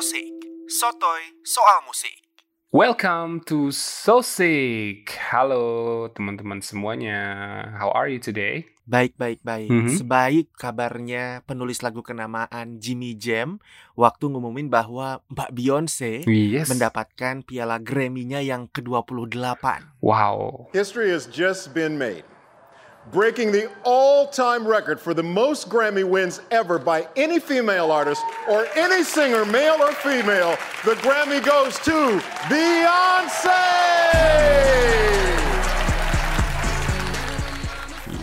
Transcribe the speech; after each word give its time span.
Sosik, 0.00 0.32
sotoy 0.64 1.20
soal 1.44 1.84
musik. 1.84 2.24
Welcome 2.72 3.44
to 3.44 3.68
Sosik. 3.68 5.12
Halo 5.28 6.08
teman-teman 6.16 6.64
semuanya. 6.64 7.20
How 7.76 7.92
are 7.92 8.08
you 8.08 8.16
today? 8.16 8.64
Baik, 8.88 9.20
baik, 9.20 9.44
baik. 9.44 9.68
Mhm. 9.68 9.92
Sebaik 10.00 10.56
kabarnya 10.56 11.44
penulis 11.44 11.84
lagu 11.84 12.00
kenamaan 12.00 12.80
Jimmy 12.80 13.12
Jam 13.12 13.60
waktu 13.92 14.32
ngumumin 14.32 14.72
bahwa 14.72 15.20
Mbak 15.28 15.52
Beyonce 15.52 16.24
Yes. 16.24 16.72
mendapatkan 16.72 17.44
piala 17.44 17.76
Grammy-nya 17.76 18.40
yang 18.40 18.72
ke-28. 18.72 19.84
Wow. 20.00 20.72
History 20.72 21.12
has 21.12 21.28
just 21.28 21.76
been 21.76 22.00
made, 22.00 22.24
breaking 23.08 23.48
the 23.48 23.72
all 23.82 24.28
time 24.28 24.68
record 24.68 25.00
for 25.00 25.16
the 25.16 25.24
most 25.24 25.72
Grammy 25.72 26.04
wins 26.04 26.44
ever 26.52 26.76
by 26.76 27.08
any 27.16 27.40
female 27.40 27.88
artist 27.88 28.20
or 28.44 28.68
any 28.76 29.00
singer, 29.00 29.48
male 29.48 29.80
or 29.80 29.96
female. 30.04 30.60
The 30.84 31.00
Grammy 31.00 31.40
goes 31.40 31.80
to 31.88 32.20
Beyonce! 32.52 33.64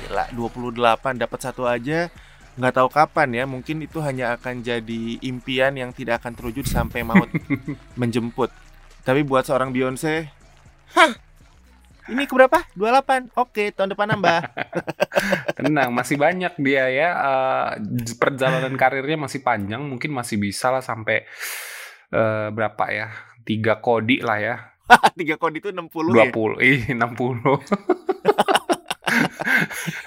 Gila, 0.06 0.26
28 0.38 1.18
dapat 1.18 1.40
satu 1.42 1.66
aja 1.66 2.14
nggak 2.58 2.74
tahu 2.74 2.90
kapan 2.90 3.30
ya. 3.34 3.44
Mungkin 3.46 3.86
itu 3.86 4.02
hanya 4.02 4.38
akan 4.38 4.66
jadi 4.66 5.22
impian 5.22 5.78
yang 5.78 5.94
tidak 5.94 6.22
akan 6.22 6.34
terwujud 6.34 6.66
sampai 6.66 7.02
maut 7.06 7.30
menjemput. 8.02 8.50
Tapi 9.06 9.24
buat 9.24 9.48
seorang 9.48 9.72
Beyonce, 9.72 10.28
hah, 10.94 11.16
ini 12.08 12.24
keberapa? 12.26 12.64
28. 12.76 13.36
Oke, 13.36 13.72
tahun 13.76 13.94
depan 13.94 14.08
nambah. 14.16 14.40
Tenang, 15.58 15.90
masih 15.92 16.16
banyak 16.16 16.54
dia 16.60 16.88
ya. 16.88 17.10
eh, 17.12 17.68
perjalanan 18.16 18.74
karirnya 18.80 19.18
masih 19.20 19.44
panjang. 19.44 19.84
Mungkin 19.84 20.12
masih 20.16 20.40
bisa 20.40 20.72
lah 20.72 20.84
sampai 20.84 21.28
eh, 22.12 22.48
berapa 22.52 22.86
ya? 22.92 23.08
Tiga 23.44 23.80
kodi 23.84 24.24
lah 24.24 24.40
ya. 24.40 24.56
Tiga 25.20 25.36
kode 25.36 25.60
itu 25.60 25.70
60 25.72 26.16
ya. 26.16 26.32
20. 26.32 26.64
Ih, 26.64 26.82
60. 26.96 26.98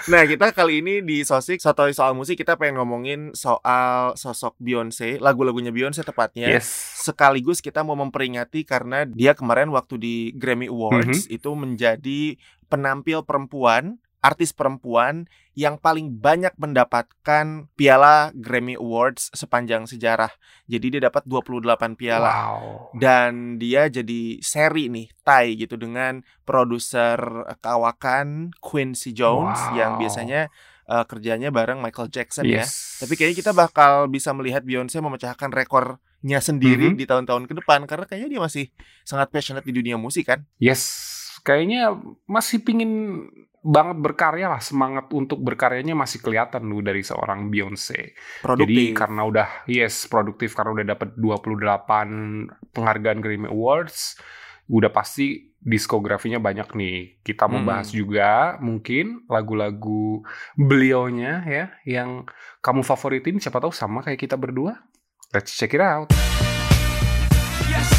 Nah, 0.09 0.27
kita 0.27 0.51
kali 0.51 0.81
ini 0.85 1.01
di 1.01 1.23
Sosik 1.23 1.61
Sotoy 1.61 1.93
Soal 1.93 2.13
Musik 2.13 2.37
kita 2.37 2.57
pengen 2.57 2.81
ngomongin 2.81 3.33
soal 3.33 4.17
sosok 4.17 4.57
Beyonce, 4.59 5.17
lagu-lagunya 5.21 5.71
Beyonce 5.71 6.03
tepatnya. 6.03 6.51
Yes. 6.51 6.67
Sekaligus 7.01 7.63
kita 7.63 7.81
mau 7.81 7.97
memperingati 7.97 8.65
karena 8.65 9.05
dia 9.05 9.33
kemarin 9.33 9.71
waktu 9.71 9.95
di 9.97 10.15
Grammy 10.37 10.69
Awards 10.69 11.29
Mhm. 11.29 11.37
itu 11.37 11.51
menjadi 11.55 12.21
penampil 12.69 13.27
perempuan, 13.27 13.99
artis 14.21 14.53
perempuan 14.53 15.25
yang 15.57 15.77
paling 15.77 16.13
banyak 16.15 16.53
mendapatkan 16.57 17.69
piala 17.73 18.31
Grammy 18.33 18.77
Awards 18.77 19.33
sepanjang 19.33 19.89
sejarah. 19.89 20.29
Jadi 20.69 20.97
dia 20.97 21.03
dapat 21.09 21.25
28 21.25 21.97
piala 21.97 22.29
Wow. 22.31 22.97
dan 22.97 23.57
dia 23.57 23.89
jadi 23.89 24.39
seri 24.41 24.89
nih 24.89 25.09
tie 25.21 25.57
gitu 25.57 25.75
dengan 25.75 26.21
produser 26.45 27.17
kawakan 27.61 28.53
Quincy 28.61 29.13
Jones 29.13 29.59
Wow. 29.59 29.77
yang 29.77 29.93
biasanya 29.97 30.53
uh, 30.87 31.05
kerjanya 31.05 31.49
bareng 31.49 31.81
Michael 31.81 32.09
Jackson 32.09 32.45
ya. 32.45 32.63
Yes. 32.65 33.01
Tapi 33.01 33.17
kayaknya 33.17 33.37
kita 33.41 33.53
bakal 33.53 34.07
bisa 34.07 34.33
melihat 34.33 34.61
Beyonce 34.61 34.99
memecahkan 34.99 35.49
rekornya 35.49 36.39
sendiri 36.41 36.93
Mhm. 36.93 36.99
di 36.99 37.05
tahun-tahun 37.07 37.45
ke 37.47 37.55
depan 37.63 37.85
karena 37.87 38.05
kayaknya 38.05 38.29
dia 38.29 38.41
masih 38.41 38.65
sangat 39.03 39.29
passionate 39.31 39.65
di 39.65 39.73
dunia 39.73 39.97
musik 39.97 40.29
kan. 40.29 40.45
Yes, 40.59 40.83
kayaknya 41.41 41.95
masih 42.25 42.61
pingin 42.61 43.25
banget 43.61 44.01
berkarya 44.01 44.49
lah. 44.49 44.61
Semangat 44.65 45.13
untuk 45.13 45.45
berkaryanya 45.45 45.93
masih 45.93 46.25
kelihatan 46.25 46.65
lu 46.65 46.81
dari 46.81 47.05
seorang 47.05 47.53
Beyonce. 47.53 48.17
Jadi 48.17 48.41
Produktif. 48.41 48.97
karena 48.97 49.23
udah 49.29 49.49
yes 49.69 50.09
produktif 50.09 50.57
karena 50.57 50.73
udah 50.73 50.87
dapat 50.97 51.09
28 51.15 52.49
penghargaan 52.73 53.21
Grammy 53.21 53.53
Awards, 53.53 54.17
udah 54.67 54.89
pasti 54.89 55.53
diskografinya 55.61 56.41
banyak 56.41 56.73
nih. 56.73 57.21
Kita 57.21 57.45
mau 57.45 57.61
Hmm. 57.61 57.69
bahas 57.69 57.93
juga 57.93 58.57
mungkin 58.65 59.29
lagu-lagu 59.29 60.25
beliaunya 60.57 61.45
ya 61.45 61.65
yang 61.85 62.25
kamu 62.61 62.81
favoritin 62.81 63.37
siapa 63.37 63.61
tahu 63.61 63.77
sama 63.77 64.01
kayak 64.01 64.25
kita 64.25 64.41
berdua. 64.41 64.81
Let's 65.37 65.53
check 65.53 65.77
it 65.77 65.85
out. 65.85 66.09
Yes, 67.69 67.93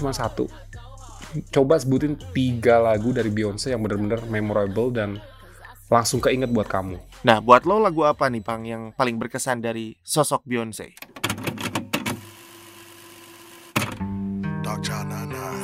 cuma 0.00 0.16
satu. 0.16 0.48
Coba 1.52 1.76
sebutin 1.78 2.16
tiga 2.32 2.80
lagu 2.80 3.12
dari 3.12 3.28
Beyonce 3.30 3.70
yang 3.70 3.84
benar-benar 3.84 4.24
memorable 4.26 4.90
dan 4.90 5.20
langsung 5.92 6.18
keinget 6.18 6.48
buat 6.50 6.66
kamu. 6.66 6.96
Nah, 7.22 7.38
buat 7.38 7.68
lo 7.68 7.78
lagu 7.78 8.02
apa 8.08 8.32
nih, 8.32 8.42
Pang, 8.42 8.64
yang 8.64 8.96
paling 8.96 9.20
berkesan 9.20 9.60
dari 9.60 9.94
sosok 10.00 10.42
Beyonce? 10.48 10.96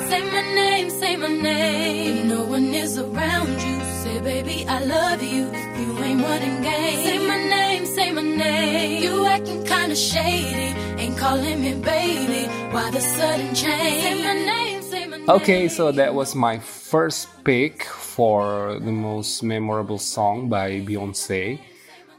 Say 0.06 0.22
my 0.28 0.42
name, 0.54 0.88
say 0.92 1.16
my 1.16 1.30
name. 1.30 2.28
No 2.28 2.44
one 2.44 2.70
is 2.76 3.00
around 3.00 3.58
you. 3.58 3.80
Say, 4.04 4.20
baby, 4.20 4.68
I 4.68 4.84
love 4.84 5.22
you. 5.24 5.48
You 5.96 6.04
ain't 6.04 6.20
running 6.20 6.60
game. 6.60 6.98
Say 7.00 7.18
my 7.18 7.40
name, 7.40 7.82
say 7.86 8.08
my 8.12 8.20
name. 8.20 9.00
You 9.02 9.24
acting 9.26 9.64
kinda 9.64 9.96
shady. 9.96 10.76
Ain't 11.00 11.16
calling 11.16 11.64
me 11.64 11.72
baby. 11.80 12.48
Why 12.68 12.92
the 12.92 13.00
sudden 13.00 13.56
change? 13.56 14.04
Say 14.04 14.14
my 14.20 14.36
name, 14.36 14.78
say 14.84 15.02
my 15.08 15.16
name. 15.16 15.28
Okay, 15.28 15.72
so 15.72 15.88
that 15.90 16.12
was 16.12 16.36
my 16.36 16.60
first 16.60 17.32
pick 17.42 17.82
for 17.88 18.76
the 18.78 18.92
most 18.92 19.40
memorable 19.40 19.96
song 19.96 20.52
by 20.52 20.84
Beyonce. 20.84 21.56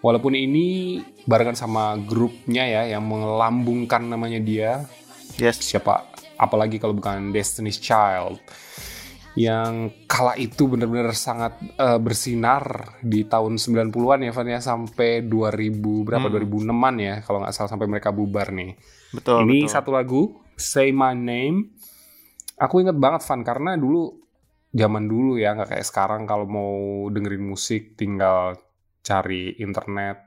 Walaupun 0.01 0.33
ini 0.33 1.01
barengan 1.25 1.53
sama 1.53 1.97
grupnya 1.97 2.65
ya 2.65 2.97
yang 2.97 3.05
melambungkan 3.05 4.05
namanya 4.05 4.41
dia, 4.41 4.71
Yes. 5.37 5.61
siapa 5.61 6.05
apalagi 6.33 6.81
kalau 6.81 6.97
bukan 6.97 7.29
Destiny's 7.29 7.77
Child 7.77 8.41
yang 9.37 9.93
kala 10.09 10.33
itu 10.33 10.65
benar-benar 10.65 11.13
sangat 11.13 11.53
eh, 11.77 11.99
bersinar 12.01 12.97
di 13.05 13.21
tahun 13.23 13.61
90-an 13.61 14.25
ya 14.25 14.31
Van 14.33 14.49
ya 14.49 14.57
sampai 14.57 15.21
2000 15.21 15.77
berapa 16.01 16.25
2006-an 16.25 16.95
ya 16.97 17.15
kalau 17.21 17.45
nggak 17.45 17.53
salah 17.53 17.69
sampai 17.69 17.85
mereka 17.85 18.09
bubar 18.09 18.49
nih. 18.49 18.73
Betul, 19.13 19.45
Ini 19.45 19.69
betul. 19.69 19.71
satu 19.71 19.89
lagu 19.93 20.21
Say 20.57 20.89
My 20.89 21.13
Name. 21.13 21.77
Aku 22.57 22.81
inget 22.81 22.97
banget 22.97 23.21
Van 23.29 23.45
karena 23.45 23.77
dulu 23.77 24.17
zaman 24.73 25.05
dulu 25.05 25.37
ya 25.37 25.53
nggak 25.53 25.69
kayak 25.77 25.85
sekarang 25.85 26.25
kalau 26.25 26.49
mau 26.49 26.73
dengerin 27.13 27.45
musik 27.45 27.93
tinggal 27.93 28.57
cari 28.99 29.53
internet, 29.61 30.17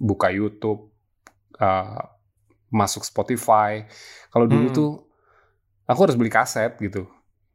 buka 0.00 0.32
YouTube, 0.32 0.88
eh, 1.60 2.02
masuk 2.72 3.04
Spotify. 3.04 3.84
Kalau 4.32 4.48
dulu 4.48 4.66
Hmm. 4.72 4.74
tuh 4.74 4.90
aku 5.84 6.00
harus 6.08 6.16
beli 6.16 6.32
kaset 6.32 6.72
gitu. 6.80 7.04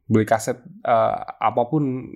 Beli 0.04 0.24
kaset 0.24 0.56
eh, 0.82 1.16
apa 1.38 1.62
pun 1.64 2.10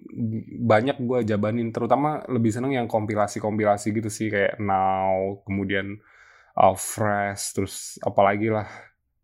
banyak 0.60 0.98
gue 0.98 1.18
jabanin 1.24 1.70
terutama 1.70 2.22
lebih 2.26 2.50
seneng 2.50 2.72
yang 2.72 2.86
kompilasi-kompilasi 2.86 3.92
gitu 3.92 4.08
sih 4.08 4.28
kayak 4.28 4.58
Now 4.58 5.40
kemudian 5.42 5.96
uh, 6.54 6.74
Fresh 6.74 7.54
terus 7.54 7.74
apalagi 8.00 8.48
lah 8.48 8.66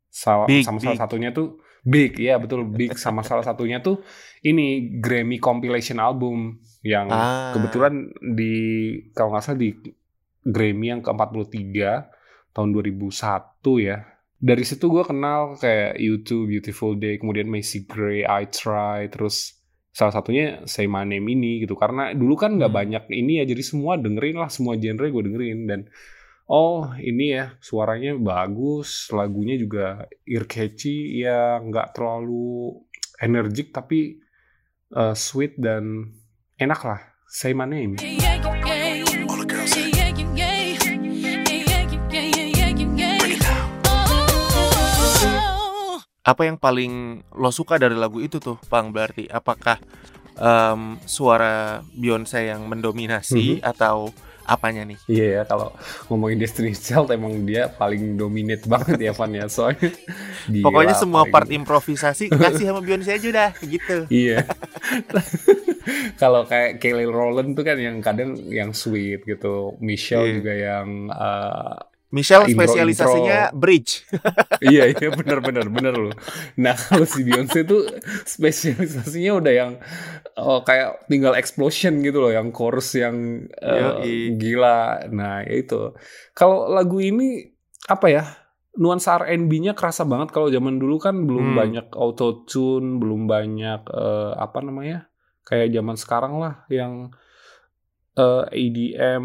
Sal- 0.08 0.44
Big, 0.44 0.62
sama 0.62 0.76
Big. 0.76 0.86
salah 0.86 1.00
satunya 1.00 1.30
tuh 1.30 1.56
Big 1.82 2.14
ya 2.16 2.36
betul 2.36 2.62
Big 2.64 2.94
sama 2.94 3.20
salah 3.28 3.42
satunya 3.42 3.80
tuh 3.80 4.00
ini 4.40 4.98
Grammy 4.98 5.36
compilation 5.36 5.98
album 5.98 6.60
yang 6.80 7.08
Ah. 7.08 7.50
kebetulan 7.52 8.08
di 8.20 8.54
kalau 9.10 9.32
nggak 9.32 9.42
salah 9.42 9.58
di 9.58 9.74
Grammy 10.42 10.90
yang 10.90 11.00
ke-43 11.00 11.74
tahun 12.52 12.68
2001 12.70 13.08
ya 13.80 13.98
dari 14.42 14.66
situ 14.66 14.90
gue 14.90 15.06
kenal 15.06 15.54
kayak 15.54 16.02
YouTube, 16.02 16.50
Beautiful 16.50 16.98
Day, 16.98 17.14
kemudian 17.22 17.46
Macy 17.46 17.86
Gray, 17.86 18.26
I 18.26 18.50
Try, 18.50 19.06
terus 19.06 19.54
salah 19.94 20.10
satunya 20.10 20.66
Say 20.66 20.90
My 20.90 21.06
Name 21.06 21.30
ini 21.30 21.62
gitu. 21.62 21.78
Karena 21.78 22.10
dulu 22.10 22.34
kan 22.34 22.58
nggak 22.58 22.74
Hmm. 22.74 22.80
banyak 22.82 23.04
ini 23.14 23.38
ya, 23.38 23.44
jadi 23.46 23.62
semua 23.62 23.94
dengerin 24.02 24.42
lah, 24.42 24.50
semua 24.50 24.74
genre 24.74 25.06
gue 25.06 25.22
dengerin 25.30 25.58
dan 25.70 25.80
oh 26.50 26.90
ini 26.98 27.38
ya 27.38 27.54
suaranya 27.62 28.18
bagus, 28.18 29.06
lagunya 29.14 29.54
juga 29.54 30.10
ear 30.26 30.50
catchy, 30.50 31.22
ya 31.22 31.62
nggak 31.62 31.94
terlalu 31.94 32.82
energik 33.22 33.70
tapi 33.70 34.18
uh, 34.98 35.14
sweet 35.14 35.54
dan 35.54 36.10
enak 36.58 36.82
lah. 36.82 37.00
Say 37.30 37.54
My 37.54 37.64
Name. 37.64 37.96
Apa 46.22 46.46
yang 46.46 46.54
paling 46.54 47.18
lo 47.34 47.50
suka 47.50 47.76
dari 47.76 47.98
lagu 47.98 48.22
itu 48.22 48.38
tuh, 48.38 48.54
Pang? 48.70 48.94
Berarti 48.94 49.26
apakah 49.26 49.82
em, 50.32 50.96
suara 51.02 51.82
Beyonce 51.92 52.46
yang 52.46 52.64
mendominasi 52.64 53.58
Mhm. 53.58 53.66
atau 53.66 54.14
apanya 54.42 54.86
nih? 54.86 54.98
Iya 55.06 55.26
ya 55.28 55.42
kalau 55.44 55.74
ngomongin 56.06 56.38
Destiny's 56.38 56.78
Child 56.78 57.10
emang 57.10 57.42
dia 57.42 57.66
paling 57.68 58.14
dominate 58.14 58.64
banget 58.64 58.98
ya 58.98 59.12
Van 59.12 59.30
ya 59.30 59.46
soalnya 59.46 59.90
gila, 60.46 60.62
Pokoknya 60.62 60.94
semua 60.94 61.22
paling- 61.22 61.32
part 61.32 61.48
improvisasi 61.52 62.30
kasih 62.30 62.70
sama 62.70 62.80
Beyonce 62.80 63.10
aja 63.12 63.28
dah, 63.28 63.50
gitu. 63.60 64.06
Iya. 64.22 64.46
Kalau 66.22 66.46
kayak 66.46 66.78
Kelly 66.78 67.04
Rowland 67.04 67.52
tuh 67.52 67.66
kan 67.66 67.74
yang 67.74 67.98
kadang 67.98 68.38
yang 68.46 68.70
sweet 68.70 69.26
gitu. 69.26 69.74
Michelle 69.82 70.22
Iya. 70.24 70.34
juga 70.38 70.52
yang 70.54 70.88
uh, 71.10 71.76
Michelle 72.12 72.44
Intro- 72.44 72.68
spesialisasinya 72.68 73.56
bridge. 73.56 74.04
iya 74.72 74.84
iya 74.86 75.08
benar 75.10 75.40
benar 75.40 75.66
benar 75.66 75.94
loh. 75.96 76.12
Nah 76.60 76.76
kalau 76.76 77.08
si 77.08 77.24
Beyonce 77.24 77.64
tuh 77.64 77.88
spesialisasinya 78.28 79.32
udah 79.32 79.52
yang 79.52 79.72
oh, 80.36 80.60
kayak 80.60 81.08
tinggal 81.08 81.32
explosion 81.32 82.04
gitu 82.04 82.20
loh, 82.20 82.28
yang 82.28 82.52
chorus 82.52 82.92
yang 82.94 83.48
uh, 83.58 84.04
Yoi. 84.04 84.36
gila. 84.36 85.08
Nah 85.08 85.40
ya 85.44 85.54
itu. 85.56 85.96
Kalau 86.32 86.68
lagu 86.68 87.00
ini 87.00 87.48
apa 87.88 88.08
ya? 88.08 88.24
Nuansa 88.72 89.20
R&B-nya 89.20 89.76
kerasa 89.76 90.08
banget 90.08 90.32
kalau 90.32 90.48
zaman 90.48 90.80
dulu 90.80 90.96
kan 90.96 91.28
belum 91.28 91.52
Hmm. 91.52 91.58
banyak 91.60 91.86
auto 91.92 92.48
tune, 92.48 92.96
belum 92.96 93.28
banyak 93.28 93.84
eh, 93.84 94.32
apa 94.32 94.64
namanya? 94.64 95.12
Kayak 95.44 95.76
zaman 95.76 95.96
sekarang 96.00 96.40
lah 96.40 96.64
yang 96.72 97.12
eh, 98.14 98.44
EDM 98.52 99.24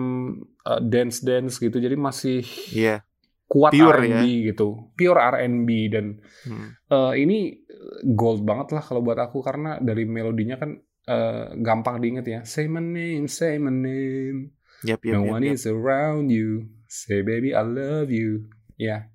eh, 0.63 0.81
dance 0.81 1.21
dance 1.21 1.57
gitu. 1.57 1.77
Jadi 1.77 1.93
masih 1.93 2.41
Iya. 2.71 3.03
kuat 3.45 3.71
R&B 3.71 4.23
gitu. 4.47 4.91
Pure 4.93 5.19
R&B 5.37 5.69
dan 5.87 6.19
Hmm. 6.43 6.75
eh, 6.87 7.13
ini 7.17 7.55
gold 8.03 8.43
banget 8.43 8.71
lah 8.71 8.83
kalau 8.83 8.99
buat 8.99 9.17
aku 9.17 9.39
karena 9.39 9.79
dari 9.79 10.03
melodinya 10.03 10.57
kan 10.57 10.75
eh, 11.07 11.55
gampang 11.57 11.99
diinget 11.99 12.25
ya. 12.27 12.39
Say 12.43 12.67
my 12.67 12.79
name, 12.79 13.27
say 13.27 13.55
my 13.55 13.71
name. 13.71 14.51
Yap, 14.83 14.99
yap, 15.01 15.13
no 15.15 15.23
yap, 15.23 15.33
one 15.33 15.43
yap. 15.47 15.55
is 15.55 15.63
around 15.63 16.27
you. 16.27 16.67
Say 16.85 17.23
baby 17.23 17.51
I 17.51 17.63
love 17.63 18.11
you. 18.11 18.51
Ya, 18.75 19.09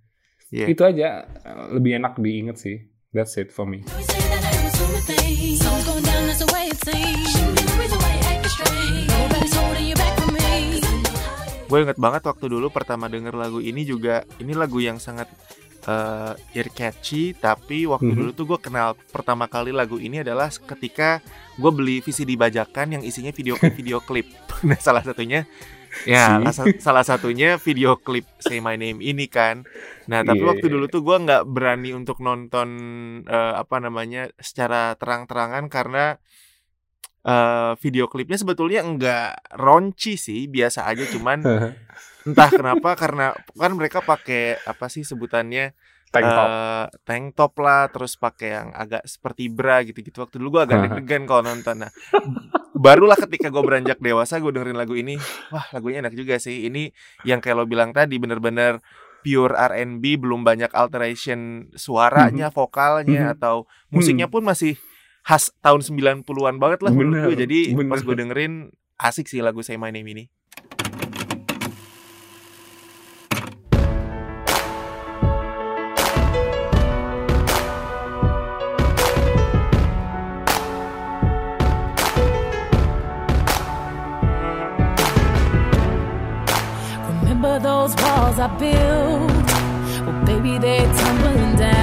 Iya. 0.51 0.67
itu 0.69 0.83
aja 0.83 1.25
lebih 1.71 1.97
enak 1.97 2.19
diinget 2.19 2.57
sih. 2.59 2.77
That's 3.13 3.37
it 3.37 3.53
for 3.53 3.65
me. 3.65 3.85
Gue 11.67 11.79
inget 11.81 11.97
banget 11.97 12.23
waktu 12.23 12.47
dulu 12.47 12.69
pertama 12.69 13.09
denger 13.09 13.33
lagu 13.33 13.57
ini 13.57 13.83
juga 13.83 14.29
ini 14.37 14.53
lagu 14.53 14.77
yang 14.77 15.01
sangat 15.01 15.25
eh, 15.83 16.33
ear 16.55 16.69
catchy 16.71 17.33
tapi 17.33 17.89
waktu 17.89 18.13
Mhm. 18.13 18.19
dulu 18.19 18.31
tuh 18.31 18.47
gue 18.47 18.59
kenal 18.61 18.95
pertama 19.09 19.49
kali 19.49 19.73
lagu 19.73 19.97
ini 19.97 20.21
adalah 20.21 20.47
ketika 20.47 21.19
gue 21.57 21.71
beli 21.73 21.99
VCD 21.99 22.37
bajakan 22.37 22.95
yang 22.95 23.03
isinya 23.03 23.33
video 23.33 23.57
klip 23.57 23.75
video 23.81 23.99
klip. 23.99 24.29
Nah 24.63 24.79
salah 24.79 25.03
satunya 25.03 25.43
ya 26.07 26.39
Si. 26.49 26.79
salah 26.79 27.03
satunya 27.03 27.59
video 27.59 27.97
klip 27.97 28.25
Say 28.39 28.61
My 28.61 28.77
Name 28.77 29.01
ini 29.01 29.27
kan. 29.27 29.67
Nah 30.07 30.23
tapi 30.23 30.39
Iya, 30.39 30.55
waktu 30.55 30.67
iya, 30.69 30.73
dulu 30.77 30.87
tuh 30.87 31.03
gue 31.03 31.17
nggak 31.19 31.43
berani 31.47 31.91
untuk 31.93 32.21
nonton 32.21 32.69
eh, 33.25 33.55
apa 33.57 33.81
namanya 33.81 34.31
secara 34.39 34.95
terang-terangan 34.95 35.67
karena 35.67 36.15
eh, 37.23 37.73
video 37.79 38.07
klipnya 38.07 38.35
sebetulnya 38.35 38.81
enggak 38.81 39.29
ronci 39.53 40.15
sih 40.15 40.47
biasa 40.47 40.85
aja 40.85 41.07
cuman 41.07 41.39
entah 42.27 42.51
kenapa 42.51 42.95
karena 42.95 43.31
kan 43.53 43.73
mereka 43.73 43.99
pakai 43.99 44.59
apa 44.61 44.87
sih 44.87 45.03
sebutannya 45.03 45.75
Tank 46.13 46.29
top. 46.29 46.45
eh, 46.45 46.85
tank 47.03 47.25
top 47.33 47.53
lah 47.59 47.83
terus 47.89 48.15
pakai 48.15 48.49
yang 48.53 48.69
agak 48.71 49.01
seperti 49.03 49.49
bra 49.49 49.81
gitu-gitu. 49.81 50.21
Waktu 50.21 50.37
dulu 50.37 50.61
gue 50.61 50.63
agak 50.63 50.79
deg-degan 50.85 51.25
kalau 51.25 51.41
nonton. 51.43 51.81
Nah 51.81 51.91
barulah 52.73 53.17
ketika 53.17 53.49
gue 53.49 53.63
beranjak 53.63 53.97
dewasa 53.97 54.37
gue 54.37 54.51
dengerin 54.51 54.77
lagu 54.77 54.93
ini 54.93 55.17
wah 55.49 55.65
lagunya 55.73 56.05
enak 56.05 56.13
juga 56.13 56.37
sih. 56.37 56.69
Ini 56.69 56.93
yang 57.23 57.41
kayak 57.41 57.57
lo 57.57 57.65
bilang 57.65 57.91
tadi 57.91 58.17
bener-bener 58.17 58.85
pure 59.23 59.55
R&B 59.55 60.05
belum 60.19 60.43
banyak 60.43 60.69
alteration 60.69 61.71
suaranya 61.73 62.51
vokalnya 62.51 63.31
Mhm. 63.31 63.35
atau 63.35 63.65
musiknya 63.89 64.27
pun 64.27 64.43
masih 64.43 64.77
khas 65.23 65.55
tahun 65.63 65.81
90-an 65.87 66.57
banget 66.59 66.81
lah 66.83 66.91
menurut 66.91 67.15
gue 67.15 67.35
Bener, 67.39 67.43
jadi 67.47 67.59
bener. 67.79 67.91
pas 67.95 68.01
gue 68.03 68.15
dengerin 68.19 68.53
asik 68.99 69.31
sih 69.31 69.39
lagu 69.39 69.63
Say 69.63 69.79
My 69.79 69.95
Name 69.95 70.09
ini 70.11 70.25
Remember 87.09 87.59
those 87.59 87.95
walls 87.97 88.39
I 88.39 88.49
built? 88.59 89.49
Well, 90.07 90.25
baby, 90.25 90.59
they're 90.59 90.87
tumbling 90.95 91.57
down. 91.57 91.82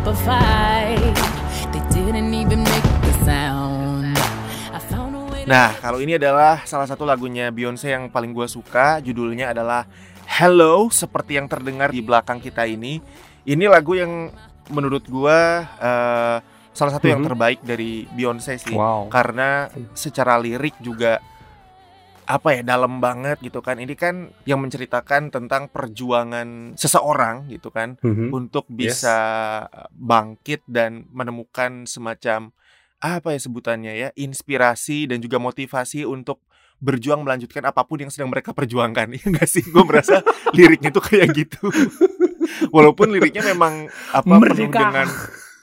Up 0.00 0.08
a 0.08 0.16
fight. 0.24 1.16
They 1.76 1.82
didn't 1.92 2.32
even 2.32 2.64
make 2.64 2.88
the 3.04 3.14
sound. 3.28 4.16
Nah, 5.44 5.74
kalau 5.82 5.98
ini 5.98 6.14
adalah 6.14 6.62
salah 6.62 6.86
satu 6.86 7.02
lagunya 7.02 7.50
Beyonce 7.50 7.90
yang 7.92 8.08
paling 8.08 8.30
gue 8.32 8.46
suka. 8.46 9.02
Judulnya 9.04 9.52
adalah 9.52 9.84
Hello, 10.30 10.86
seperti 10.88 11.36
yang 11.36 11.50
terdengar 11.50 11.90
di 11.90 12.00
belakang 12.00 12.38
kita 12.38 12.62
ini. 12.64 13.02
Ini 13.44 13.66
lagu 13.66 13.98
yang 13.98 14.30
menurut 14.70 15.04
gue 15.04 15.38
eh, 15.66 16.36
salah 16.70 16.92
satu 16.94 17.10
yang 17.10 17.20
Mhm. 17.20 17.28
terbaik 17.28 17.60
dari 17.60 18.06
Beyonce 18.08 18.56
sih. 18.56 18.72
Wow. 18.72 19.10
Karena 19.10 19.66
secara 19.92 20.38
lirik 20.40 20.78
juga 20.78 21.18
apa 22.30 22.54
ya 22.54 22.62
dalam 22.62 23.02
banget 23.02 23.42
gitu 23.42 23.58
kan. 23.58 23.82
Ini 23.82 23.90
kan 23.98 24.30
yang 24.46 24.62
menceritakan 24.62 25.34
tentang 25.34 25.66
perjuangan 25.66 26.78
seseorang 26.78 27.50
gitu 27.50 27.74
kan 27.74 27.98
Mhm. 27.98 28.30
untuk 28.30 28.70
Yes. 28.70 29.02
bisa 29.02 29.18
bangkit 29.90 30.62
dan 30.70 31.10
menemukan 31.10 31.90
semacam 31.90 32.54
apa 33.00 33.32
ya 33.32 33.40
sebutannya 33.40 33.92
ya 33.96 34.08
inspirasi 34.14 35.08
dan 35.08 35.18
juga 35.18 35.40
motivasi 35.40 36.04
untuk 36.04 36.44
berjuang 36.78 37.24
melanjutkan 37.24 37.64
apa 37.64 37.82
pun 37.82 37.98
yang 37.98 38.12
sedang 38.12 38.28
mereka 38.28 38.52
perjuangkan 38.52 39.10
ya 39.10 39.20
enggak 39.28 39.48
sih 39.48 39.64
gue 39.64 39.84
merasa 39.84 40.20
liriknya 40.56 40.88
tuh 40.88 41.02
kayak 41.02 41.28
gitu 41.34 41.66
walaupun 42.76 43.10
liriknya 43.10 43.42
memang 43.42 43.88
apa 44.12 44.24
penuh 44.24 44.40
Merdeka. 44.40 44.80
dengan 44.80 45.08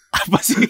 apa 0.10 0.40
sih 0.42 0.66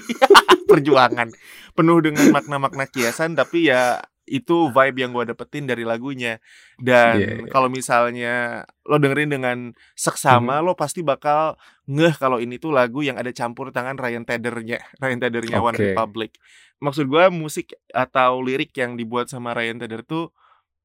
perjuangan 0.68 1.32
penuh 1.72 2.00
dengan 2.04 2.32
makna-makna 2.32 2.84
kiasan 2.86 3.34
tapi 3.34 3.72
ya 3.72 4.00
itu 4.28 4.68
vibe 4.68 4.98
yang 5.00 5.12
gue 5.12 5.26
dapetin 5.26 5.64
dari 5.64 5.82
lagunya 5.82 6.38
dan 6.78 7.16
Iya, 7.16 7.28
iya. 7.42 7.48
kalau 7.48 7.68
misalnya 7.68 8.36
lo 8.84 9.00
dengerin 9.00 9.32
dengan 9.32 9.58
seksama 9.96 10.60
lo 10.60 10.76
pasti 10.76 11.00
bakal 11.02 11.56
ngeh 11.88 12.14
kalau 12.16 12.38
ini 12.38 12.60
tuh 12.60 12.70
lagu 12.70 13.00
yang 13.02 13.16
ada 13.16 13.32
campur 13.32 13.72
tangan 13.72 13.96
Ryan 13.96 14.24
Tedder-nya 14.24 14.84
Ryan 15.02 15.20
Tedder-nya 15.20 15.58
One 15.58 15.74
Oke. 15.74 15.84
Republic 15.92 16.36
maksud 16.78 17.08
gue 17.08 17.24
musik 17.32 17.74
atau 17.90 18.38
lirik 18.40 18.76
yang 18.76 18.94
dibuat 18.94 19.28
sama 19.28 19.56
Ryan 19.56 19.80
Tedder 19.80 20.04
tuh 20.04 20.30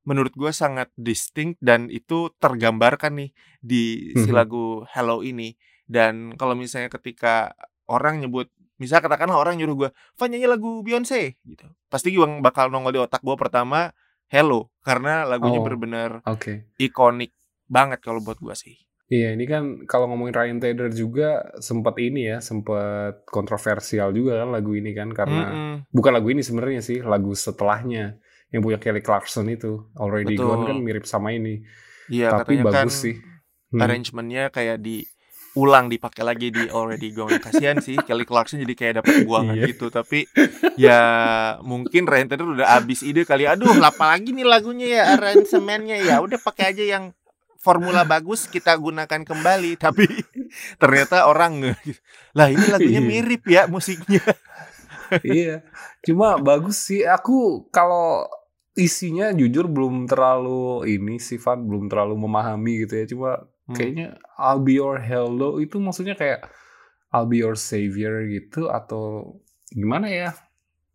menurut 0.03 0.33
gue 0.33 0.51
sangat 0.51 0.91
distinct 0.95 1.59
dan 1.59 1.87
itu 1.87 2.31
tergambarkan 2.39 3.19
nih 3.19 3.31
di 3.59 4.11
si 4.17 4.31
Mhm. 4.31 4.35
lagu 4.35 4.83
Hello 4.89 5.21
ini 5.21 5.55
dan 5.85 6.35
kalau 6.35 6.55
misalnya 6.55 6.89
ketika 6.89 7.55
orang 7.87 8.19
nyebut 8.19 8.49
misal 8.83 8.99
katakanlah 8.99 9.39
orang 9.39 9.55
nyuruh 9.55 9.77
gue 9.79 9.91
Van 10.19 10.27
nyanyi 10.27 10.51
lagu 10.51 10.83
Beyonce 10.83 11.39
gitu 11.47 11.71
pasti 11.87 12.11
gue 12.11 12.27
bakal 12.43 12.67
nongol 12.69 12.91
di 12.91 12.99
otak 12.99 13.23
gue 13.23 13.37
pertama 13.39 13.95
Hello 14.27 14.75
karena 14.81 15.23
lagunya 15.23 15.57
Oh. 15.57 15.65
bener-bener 15.65 16.19
Oke. 16.27 16.67
ikonik 16.77 17.31
banget 17.65 18.03
kalau 18.03 18.19
buat 18.19 18.37
gue 18.37 18.53
sih 18.53 18.75
Iya, 19.07 19.37
ini 19.37 19.45
kan 19.45 19.85
kalau 19.85 20.09
ngomongin 20.09 20.33
Ryan 20.33 20.57
Tedder 20.57 20.89
juga 20.89 21.45
sempat 21.61 22.01
ini 22.01 22.33
ya, 22.33 22.41
sempat 22.41 23.29
kontroversial 23.29 24.09
juga 24.09 24.41
kan 24.41 24.49
lagu 24.49 24.73
ini 24.73 24.97
kan 24.97 25.13
karena 25.13 25.53
Mm-mm. 25.53 25.75
bukan 25.93 26.17
lagu 26.17 26.33
ini 26.33 26.41
sebenarnya 26.41 26.81
sih, 26.81 27.05
lagu 27.05 27.37
setelahnya 27.37 28.17
yang 28.49 28.65
punya 28.65 28.81
Kelly 28.81 29.05
Clarkson 29.05 29.53
itu 29.53 29.85
Already 30.01 30.33
Betul. 30.33 30.49
Gone 30.49 30.65
kan 30.65 30.77
mirip 30.81 31.05
sama 31.05 31.37
ini. 31.37 31.61
Iya 32.09 32.41
Tapi 32.41 32.65
kan 32.65 32.73
bagus 32.73 33.05
sih. 33.05 33.21
Hmm. 33.69 33.85
arrangementnya 33.85 34.49
kayak 34.49 34.81
diulang 35.53 35.89
dipakai 35.89 36.25
lagi 36.25 36.49
di 36.49 36.65
Already 36.69 37.13
Gone 37.13 37.37
kasihan 37.37 37.77
sih 37.79 37.97
Kelly 37.97 38.25
Clarkson 38.25 38.61
jadi 38.61 38.75
kayak 38.75 38.95
dapat 39.01 39.25
buangan 39.25 39.55
Iya. 39.55 39.69
gitu 39.69 39.89
tapi 39.89 40.25
ya 40.75 41.01
mungkin 41.61 42.09
Ryan 42.09 42.29
Tedder 42.29 42.49
udah 42.49 42.69
abis 42.77 43.05
ide 43.05 43.23
kali 43.23 43.45
aduh 43.45 43.69
apa 43.79 44.17
lagi 44.17 44.33
nih 44.33 44.49
lagunya 44.49 44.87
ya 44.89 45.03
arrangementnya 45.15 46.01
ya 46.01 46.19
udah 46.19 46.41
pakai 46.41 46.73
aja 46.73 46.85
yang 46.99 47.05
formula 47.57 48.03
bagus 48.03 48.49
kita 48.49 48.75
gunakan 48.75 49.23
kembali 49.23 49.77
tapi 49.77 50.09
ternyata 50.81 51.29
orang 51.29 51.77
lah 52.33 52.49
ini 52.49 52.67
lagunya 52.67 52.99
Iya. 52.99 53.09
mirip 53.09 53.43
ya 53.45 53.63
musiknya 53.69 54.25
iya. 55.21 55.61
Cuma 56.01 56.41
bagus 56.41 56.89
sih. 56.89 57.05
Aku 57.05 57.69
kalau 57.69 58.25
isinya 58.73 59.29
jujur 59.31 59.69
belum 59.69 60.09
terlalu 60.09 60.89
ini 60.89 61.21
sih 61.21 61.37
Van 61.37 61.61
belum 61.61 61.93
terlalu 61.93 62.17
memahami 62.17 62.89
gitu 62.89 62.95
ya. 62.97 63.05
Cuma 63.05 63.31
Hmm. 63.73 63.77
kayaknya 63.77 64.07
I'll 64.37 64.61
be 64.61 64.77
your 64.77 65.01
hello 65.01 65.57
itu 65.57 65.81
maksudnya 65.81 66.13
kayak 66.13 66.45
I'll 67.09 67.25
be 67.25 67.41
your 67.41 67.57
savior 67.57 68.21
gitu 68.25 68.69
atau 68.69 69.37
gimana 69.73 70.13
ya? 70.13 70.31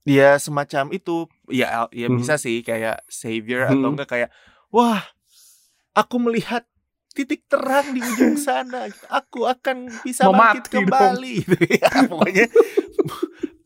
ya 0.08 0.40
semacam 0.40 0.96
itu 0.96 1.28
ya 1.52 1.90
ya 1.92 2.08
Hmm. 2.08 2.16
bisa 2.16 2.40
sih 2.40 2.64
kayak 2.64 3.04
savior 3.10 3.68
atau 3.68 3.92
Hmm. 3.92 3.98
enggak 3.98 4.08
kayak 4.08 4.30
wah 4.72 5.04
aku 5.92 6.16
melihat 6.22 6.64
titik 7.12 7.44
terang 7.50 7.92
di 7.92 8.00
ujung 8.00 8.38
sana 8.48 8.88
aku 9.12 9.44
akan 9.44 9.90
bisa 10.06 10.30
Mau 10.30 10.38
bangkit 10.38 10.70
mati 10.70 10.74
kembali 10.80 11.36
ya, 11.84 11.90
pokoknya 12.08 12.46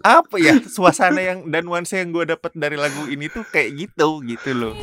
apa 0.01 0.35
ya 0.41 0.57
suasana 0.65 1.21
yang 1.21 1.45
dan 1.45 1.61
nuansa 1.61 2.01
yang 2.01 2.09
gue 2.09 2.25
dapat 2.25 2.57
dari 2.57 2.73
lagu 2.73 3.05
ini 3.05 3.29
tuh 3.29 3.45
kayak 3.45 3.69
gitu 3.77 4.25
gitu 4.25 4.49
loh 4.57 4.73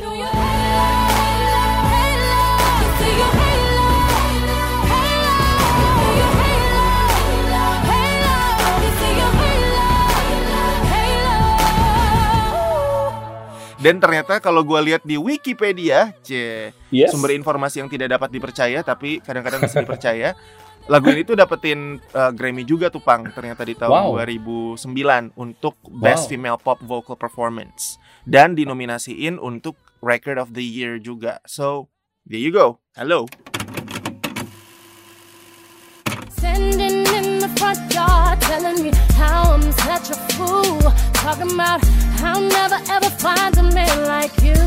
dan 13.79 13.97
ternyata 13.97 14.43
kalau 14.43 14.61
gue 14.61 14.79
lihat 14.85 15.01
di 15.03 15.15
Wikipedia 15.15 16.11
c 16.19 16.69
Yes. 16.91 17.13
sumber 17.13 17.31
informasi 17.31 17.79
yang 17.79 17.89
tidak 17.89 18.11
dapat 18.11 18.29
dipercaya 18.29 18.81
tapi 18.81 19.21
kadang-kadang 19.21 19.61
bisa 19.63 19.79
dipercaya 19.79 20.33
lagu 20.91 21.05
ini 21.13 21.21
tuh 21.21 21.37
dapetin 21.37 22.01
uh, 22.11 22.33
Grammy 22.33 22.65
juga 22.65 22.89
tuh 22.89 22.99
pang 22.99 23.21
ternyata 23.29 23.61
di 23.61 23.77
tahun 23.77 24.09
Wow. 24.09 24.25
2009 24.25 25.37
untuk 25.37 25.77
Best 26.01 26.25
Wow. 26.25 26.29
Female 26.33 26.57
Pop 26.57 26.79
Vocal 26.81 27.15
Performance 27.15 27.95
dan 28.25 28.57
dinominasiin 28.57 29.37
untuk 29.37 29.77
Record 30.01 30.41
of 30.41 30.57
the 30.57 30.65
Year 30.65 30.97
juga 30.97 31.39
so 31.45 31.87
there 32.25 32.41
you 32.41 32.49
go 32.49 32.81
hello 32.97 33.29
Standing 36.39 36.98
front 37.73 37.93
yard, 37.93 38.41
telling 38.41 38.83
me 38.83 38.91
how 39.13 39.53
I'm 39.53 39.71
such 39.71 40.09
a 40.11 40.17
fool. 40.33 40.81
Talking 41.13 41.53
about 41.53 41.83
how 42.17 42.35
I'll 42.35 42.41
never 42.41 42.79
ever 42.89 43.09
find 43.09 43.57
a 43.57 43.63
man 43.63 44.07
like 44.07 44.33
you. 44.41 44.57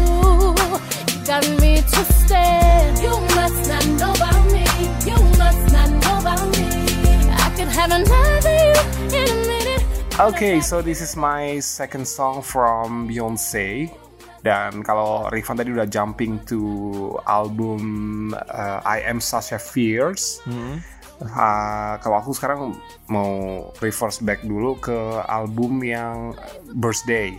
You 1.11 1.19
got 1.27 1.43
me 1.61 1.83
twisted. 1.83 2.91
You 3.03 3.15
must 3.35 3.69
not 3.69 3.87
know 3.99 4.13
about 4.15 4.43
me. 4.53 4.67
You 5.03 5.19
must 5.39 5.65
not 5.73 5.91
know 5.91 6.17
about 6.21 6.47
me. 6.55 6.67
I 7.31 7.49
could 7.57 7.69
have 7.69 7.91
another 7.91 8.55
you 8.55 9.19
in 9.19 9.27
a 9.27 9.39
minute. 9.47 9.85
Okay, 10.21 10.61
so 10.61 10.83
this 10.83 11.01
is 11.01 11.17
my 11.17 11.59
second 11.61 12.07
song 12.07 12.43
from 12.43 13.09
Beyonce. 13.09 13.91
Dan 14.43 14.83
kalau 14.83 15.31
Rifan 15.31 15.55
tadi 15.55 15.71
udah 15.71 15.87
jumping 15.87 16.43
to 16.51 17.15
album 17.31 18.35
uh, 18.35 18.83
I 18.83 19.07
Am 19.07 19.23
Sasha 19.23 19.55
Fierce, 19.55 20.43
uh, 21.25 21.95
kalau 21.99 22.17
aku 22.19 22.31
sekarang 22.31 22.75
mau 23.07 23.31
reverse 23.79 24.21
back 24.21 24.43
dulu 24.43 24.77
ke 24.77 24.95
album 25.25 25.81
yang 25.81 26.35
Birthday. 26.69 27.35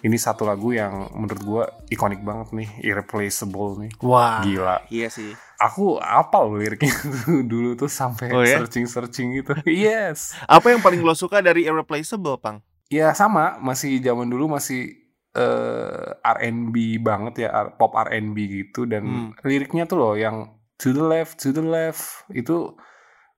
Ini 0.00 0.16
satu 0.16 0.42
lagu 0.42 0.72
yang 0.72 1.12
menurut 1.12 1.42
gue 1.42 1.62
ikonik 1.90 2.20
banget 2.20 2.48
nih, 2.52 2.68
irreplaceable 2.82 3.76
nih. 3.78 3.92
wah 4.00 4.40
Gila. 4.40 4.76
iya 4.88 5.06
sih 5.06 5.36
Aku 5.60 6.00
apal 6.00 6.56
liriknya 6.56 6.88
dulu 7.52 7.76
tuh 7.76 7.84
sampai 7.86 8.32
Oh 8.32 8.40
ya? 8.40 8.56
searching-searching 8.58 9.36
gitu. 9.36 9.52
yes. 9.68 10.32
apa 10.48 10.72
yang 10.72 10.80
paling 10.80 10.98
lo 10.98 11.12
suka 11.12 11.38
dari 11.38 11.68
Irreplaceable 11.68 12.40
pang 12.40 12.64
Ya 12.88 13.12
sama, 13.12 13.60
masih 13.60 14.00
zaman 14.00 14.24
dulu 14.26 14.48
masih 14.50 14.88
eh, 15.30 16.06
R&B 16.16 16.74
banget 16.98 17.44
ya, 17.44 17.50
pop 17.70 17.92
R&B 17.94 18.36
gitu 18.48 18.82
dan 18.82 19.04
Hmm. 19.04 19.30
liriknya 19.42 19.84
tuh 19.84 19.94
loh 19.96 20.14
yang 20.16 20.48
to 20.74 20.90
the 20.90 21.04
left, 21.04 21.38
to 21.38 21.52
the 21.52 21.60
left 21.60 22.24
itu 22.30 22.72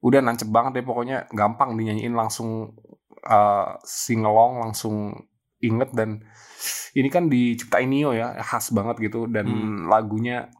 udah 0.02 0.20
nancep 0.20 0.50
banget 0.50 0.82
deh 0.82 0.86
pokoknya. 0.86 1.30
Gampang 1.30 1.78
dinyanyiin 1.78 2.12
langsung 2.12 2.74
eh, 3.22 3.68
sing 3.86 4.26
along 4.26 4.66
langsung 4.66 5.14
inget 5.62 5.94
dan 5.94 6.26
ini 6.98 7.06
kan 7.06 7.30
diciptain 7.30 7.86
Nio 7.86 8.10
ya 8.12 8.34
khas 8.42 8.74
banget 8.74 8.98
gitu. 9.10 9.30
Dan 9.30 9.46
Hmm. 9.46 9.86
lagunya 9.86 10.50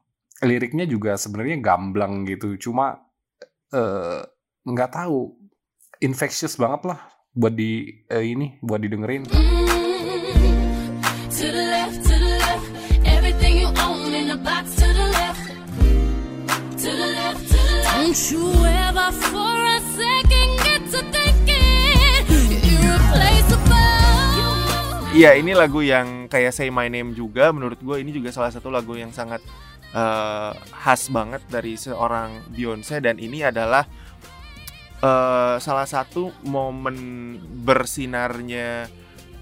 liriknya 0.43 0.87
juga 0.87 1.19
sebenarnya 1.19 1.59
gamblang 1.59 2.25
gitu. 2.25 2.57
Cuma 2.59 3.03
eh, 3.75 4.23
nggak 4.65 4.91
tahu. 4.95 5.39
Infectious 6.03 6.59
banget 6.59 6.83
lah 6.83 6.99
buat 7.31 7.55
di 7.55 8.03
eh, 8.11 8.27
ini 8.27 8.59
buat 8.59 8.83
didengerin. 8.83 9.31
Mm, 9.31 9.63
Iya 25.13 25.37
ini 25.37 25.53
lagu 25.53 25.85
yang 25.85 26.27
kayak 26.27 26.57
Say 26.57 26.73
My 26.73 26.89
Name 26.89 27.13
juga 27.13 27.53
menurut 27.53 27.77
gue 27.79 28.01
ini 28.01 28.17
juga 28.17 28.33
salah 28.33 28.49
satu 28.49 28.73
lagu 28.73 28.97
yang 28.97 29.13
sangat 29.13 29.45
eh, 29.93 30.53
khas 30.57 31.13
banget 31.13 31.45
dari 31.53 31.77
seorang 31.77 32.49
Beyonce 32.49 32.97
dan 32.99 33.21
ini 33.21 33.45
adalah 33.45 33.85
eh, 35.05 35.57
salah 35.61 35.85
satu 35.85 36.33
momen 36.49 36.97
bersinarnya 37.63 38.89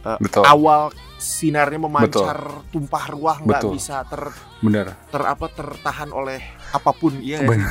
Betul. 0.00 0.48
awal 0.48 0.90
sinarnya 1.20 1.76
memancar 1.76 2.64
tumpah 2.72 3.04
ruah 3.12 3.38
nggak 3.44 3.62
Betul. 3.62 3.72
bisa 3.76 4.00
ter 4.08 4.32
bener 4.64 4.96
ter 5.12 5.22
apa 5.28 5.46
tertahan 5.52 6.08
oleh 6.08 6.40
apa 6.72 6.90
pun 6.96 7.20
iya 7.20 7.44
bener 7.44 7.68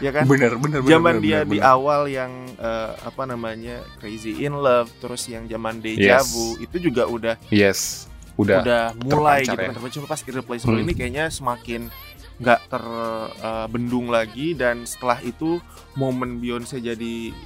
ya 0.00 0.10
kan 0.10 0.24
bener 0.24 0.56
bener 0.56 0.80
zaman 0.82 1.16
bener, 1.16 1.22
dia 1.22 1.38
bener, 1.38 1.46
di 1.46 1.58
bener. 1.58 1.68
awal 1.68 2.00
yang 2.04 2.32
eh, 2.56 2.90
apa 3.00 3.22
namanya 3.24 3.76
Crazy 3.96 4.40
in 4.40 4.56
Love 4.56 4.88
terus 4.98 5.24
yang 5.24 5.44
zaman 5.44 5.78
Deja 5.78 6.18
Yes. 6.18 6.28
Vu 6.28 6.56
itu 6.58 6.76
juga 6.80 7.04
udah 7.04 7.34
yes 7.48 8.08
udah, 8.34 8.64
udah 8.64 8.84
mulai 8.98 9.44
gitu 9.44 9.52
kan 9.52 9.60
ya. 9.60 9.68
terpancar. 9.70 9.94
Cuma 9.94 10.06
pas 10.06 10.20
Irreplaceable 10.22 10.74
Hmm. 10.74 10.84
ini 10.84 10.92
kayaknya 10.92 11.24
semakin 11.28 11.92
nggak 12.40 12.60
terbendung 12.66 14.08
lagi 14.08 14.56
dan 14.56 14.82
setelah 14.82 15.20
itu 15.20 15.60
momen 15.92 16.40
Beyonce 16.40 16.80
jadi 16.80 17.36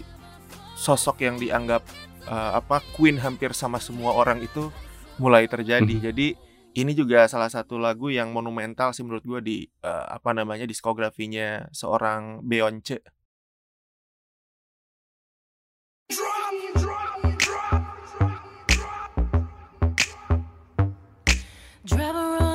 sosok 0.74 1.18
yang 1.20 1.36
dianggap 1.36 1.82
eh, 2.24 2.52
apa 2.54 2.78
queen 2.94 3.18
hampir 3.18 3.50
sama 3.52 3.76
semua 3.78 4.14
orang 4.14 4.38
itu 4.40 4.70
mulai 5.16 5.46
terjadi 5.46 5.82
Hmm. 5.90 6.04
jadi 6.04 6.26
ini 6.74 6.92
juga 6.92 7.26
salah 7.30 7.50
satu 7.50 7.78
lagu 7.78 8.10
yang 8.10 8.34
monumental 8.34 8.90
sih 8.90 9.06
menurut 9.06 9.24
gue 9.24 9.40
di 9.40 9.58
eh, 9.82 10.06
apa 10.10 10.34
namanya 10.34 10.66
diskografinya 10.66 11.70
seorang 11.70 12.42
Beyonce 12.42 12.98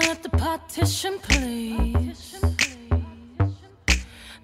up 0.09 0.23
the 0.23 0.37
partition. 0.37 1.19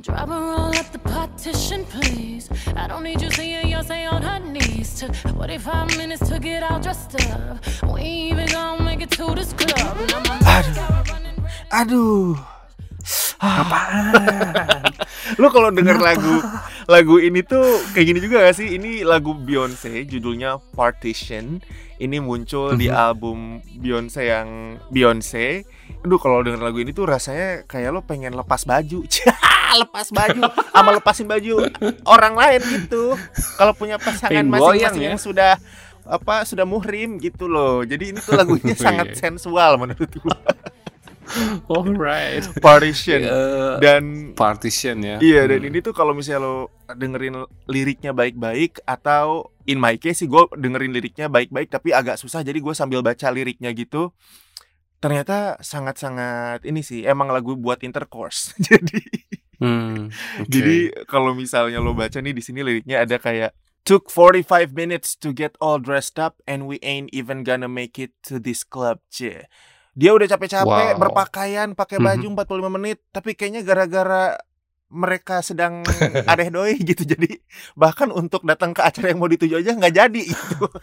Driver 0.05 0.39
roll 0.39 0.77
up 0.77 0.91
the 0.91 0.99
partition, 0.99 1.83
please. 1.85 2.47
I 2.75 2.85
don't 2.85 3.01
need 3.01 3.21
you 3.21 3.31
seeing 3.31 3.65
Beyonce 3.65 4.11
on 4.11 4.21
her 4.21 4.37
knees. 4.37 4.99
Took 4.99 5.15
45 5.15 5.97
minutes 5.97 6.29
to 6.29 6.37
get 6.37 6.61
all 6.61 6.79
dressed 6.79 7.19
up. 7.31 7.57
We 7.91 8.03
even 8.03 8.45
gonna 8.49 8.83
make 8.83 9.01
it 9.01 9.09
to 9.17 9.33
this 9.33 9.51
club. 9.53 9.97
My 10.27 10.37
Aduh. 11.71 12.54
Aduh. 13.37 14.85
Lu 15.35 15.47
kalau 15.49 15.69
denger 15.69 15.97
lagu 15.97 16.35
lagu 16.85 17.17
ini 17.17 17.41
tuh 17.41 17.63
kayak 17.91 18.05
gini 18.07 18.19
juga 18.21 18.45
gak 18.45 18.55
sih? 18.55 18.77
Ini 18.77 19.01
lagu 19.01 19.33
Beyonce, 19.33 20.05
judulnya 20.05 20.61
Partition. 20.71 21.59
Ini 21.95 22.19
muncul 22.19 22.75
di 22.75 22.91
album 22.91 23.59
Beyonce 23.75 24.21
yang 24.21 24.47
Beyonce. 24.87 25.65
Aduh 26.03 26.19
kalau 26.19 26.45
denger 26.45 26.61
lagu 26.61 26.77
ini 26.77 26.91
tuh 26.91 27.07
rasanya 27.07 27.65
kayak 27.65 27.89
lo 27.89 28.01
pengen 28.01 28.35
lepas 28.35 28.63
baju. 28.63 29.01
lepas 29.81 30.07
baju 30.07 30.41
sama 30.71 30.89
lepasin 30.93 31.27
baju 31.27 31.67
orang 32.05 32.37
lain 32.37 32.61
gitu. 32.63 33.17
Kalau 33.57 33.73
punya 33.73 33.97
pasangan 33.97 34.45
masing-masing 34.45 35.03
ya. 35.03 35.09
yang 35.11 35.19
sudah 35.19 35.53
apa 36.05 36.45
sudah 36.45 36.63
muhrim 36.63 37.17
gitu 37.17 37.49
loh. 37.49 37.81
Jadi 37.81 38.13
ini 38.13 38.19
tuh 38.21 38.37
lagunya 38.37 38.77
sangat 38.85 39.17
Iya. 39.17 39.17
sensual 39.25 39.81
menurut 39.81 40.11
gua. 40.21 40.37
Alright. 41.71 42.45
Partition 42.59 43.19
Eh, 43.21 43.75
dan 43.79 44.03
partition 44.33 45.01
ya. 45.01 45.17
Iya 45.17 45.45
dan 45.45 45.59
Hmm. 45.61 45.69
ini 45.69 45.79
tuh 45.81 45.91
kalau 45.91 46.13
misalnya 46.13 46.45
lo 46.45 46.55
dengerin 46.87 47.41
liriknya 47.65 48.11
baik-baik 48.11 48.81
atau 48.83 49.49
in 49.65 49.77
my 49.77 49.97
case 49.97 50.21
sih 50.21 50.29
gue 50.29 50.45
dengerin 50.53 50.93
liriknya 50.93 51.25
baik-baik 51.27 51.69
tapi 51.69 51.89
agak 51.91 52.15
susah 52.15 52.41
jadi 52.41 52.57
gue 52.57 52.73
sambil 52.73 53.01
baca 53.01 53.29
liriknya 53.29 53.73
gitu 53.73 54.13
ternyata 54.97 55.57
sangat-sangat 55.59 56.63
ini 56.63 56.81
sih 56.81 57.03
emang 57.03 57.29
lagu 57.29 57.53
buat 57.53 57.81
intercourse 57.81 58.53
jadi 58.67 59.01
Hmm, 59.55 60.11
oke. 60.43 60.51
jadi 60.51 60.91
kalau 61.07 61.31
misalnya 61.31 61.79
lo 61.79 61.95
baca 61.95 62.19
nih 62.19 62.35
di 62.35 62.43
sini 62.43 62.59
liriknya 62.59 63.07
ada 63.07 63.15
kayak 63.15 63.55
took 63.87 64.11
45 64.11 64.75
minutes 64.75 65.15
to 65.15 65.31
get 65.31 65.55
all 65.63 65.79
dressed 65.79 66.19
up 66.19 66.43
and 66.43 66.67
we 66.67 66.75
ain't 66.83 67.07
even 67.15 67.39
gonna 67.39 67.71
make 67.71 67.95
it 67.95 68.11
to 68.19 68.35
this 68.35 68.67
club 68.67 68.99
cie 69.07 69.47
dia 69.95 70.11
udah 70.11 70.27
capek-capek 70.27 70.67
Wow. 70.93 70.99
berpakaian 70.99 71.71
pakai 71.71 71.97
baju 71.97 72.27
45 72.35 72.75
menit 72.75 72.97
tapi 73.09 73.31
kayaknya 73.33 73.63
gara-gara 73.63 74.35
mereka 74.87 75.41
sedang 75.41 75.81
adeh 76.31 76.47
doi 76.47 76.77
gitu 76.77 77.03
jadi 77.03 77.41
bahkan 77.73 78.09
untuk 78.09 78.41
datang 78.41 78.69
ke 78.69 78.79
acara 78.79 79.09
yang 79.09 79.17
mau 79.17 79.27
dituju 79.27 79.57
aja 79.57 79.73
nggak 79.73 79.93
jadi 79.93 80.21
gitu 80.23 80.65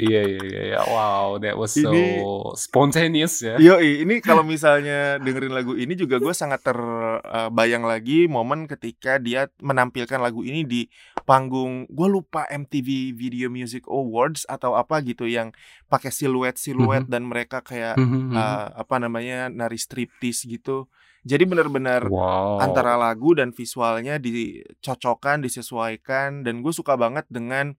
Iya 0.00 0.24
iya 0.24 0.40
iya 0.40 0.62
iya. 0.66 0.80
Wow, 0.82 1.36
that 1.36 1.52
was 1.52 1.76
so 1.76 1.84
Ini- 1.84 2.24
spontaneous 2.56 3.44
ya. 3.44 3.60
Yoi, 3.60 4.00
ini 4.00 4.24
kalau 4.24 4.40
misalnya 4.40 5.20
dengerin 5.20 5.52
lagu 5.52 5.76
ini 5.76 5.92
juga 5.92 6.16
gue 6.16 6.32
sangat 6.32 6.64
terbayang 6.64 7.84
lagi 7.84 8.24
momen 8.24 8.64
ketika 8.64 9.20
dia 9.20 9.52
menampilkan 9.60 10.16
lagu 10.16 10.40
ini 10.40 10.64
di 10.64 10.88
panggung 11.22 11.84
gue 11.86 12.08
lupa 12.08 12.48
MTV 12.48 13.12
Video 13.12 13.52
Music 13.52 13.84
Awards 13.84 14.48
atau 14.48 14.72
apa 14.72 15.04
gitu 15.04 15.28
yang 15.28 15.52
pakai 15.86 16.08
siluet 16.08 16.56
siluet 16.56 17.04
dan 17.04 17.28
mereka 17.28 17.60
kayak 17.60 18.00
Mhm, 18.00 18.32
mhm. 18.32 18.34
eh, 18.34 18.66
apa 18.80 18.96
namanya 18.96 19.52
nari 19.52 19.76
striptease 19.76 20.48
gitu. 20.48 20.88
Jadi 21.20 21.44
benar-benar 21.44 22.08
wow. 22.08 22.60
antara 22.64 22.96
lagu 22.96 23.36
dan 23.36 23.52
visualnya 23.52 24.16
dicocokkan, 24.16 25.44
disesuaikan 25.44 26.40
dan 26.40 26.64
gue 26.64 26.72
suka 26.72 26.96
banget 26.96 27.28
dengan 27.28 27.76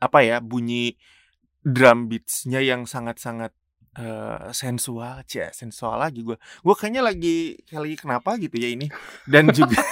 apa 0.00 0.24
ya 0.24 0.40
bunyi 0.40 0.96
drum 1.60 2.08
beatsnya 2.08 2.64
yang 2.64 2.88
sangat-sangat 2.88 3.52
eh, 4.00 4.48
sensual, 4.56 5.20
cia 5.28 5.52
sensual 5.52 6.00
lagi 6.00 6.24
gue. 6.24 6.40
Gue 6.64 6.74
kayaknya 6.76 7.04
lagi 7.04 7.60
kayak 7.68 7.82
lagi 7.84 7.96
kenapa 8.00 8.30
gitu 8.40 8.56
ya 8.56 8.68
ini 8.72 8.88
dan 9.28 9.52
juga 9.52 9.76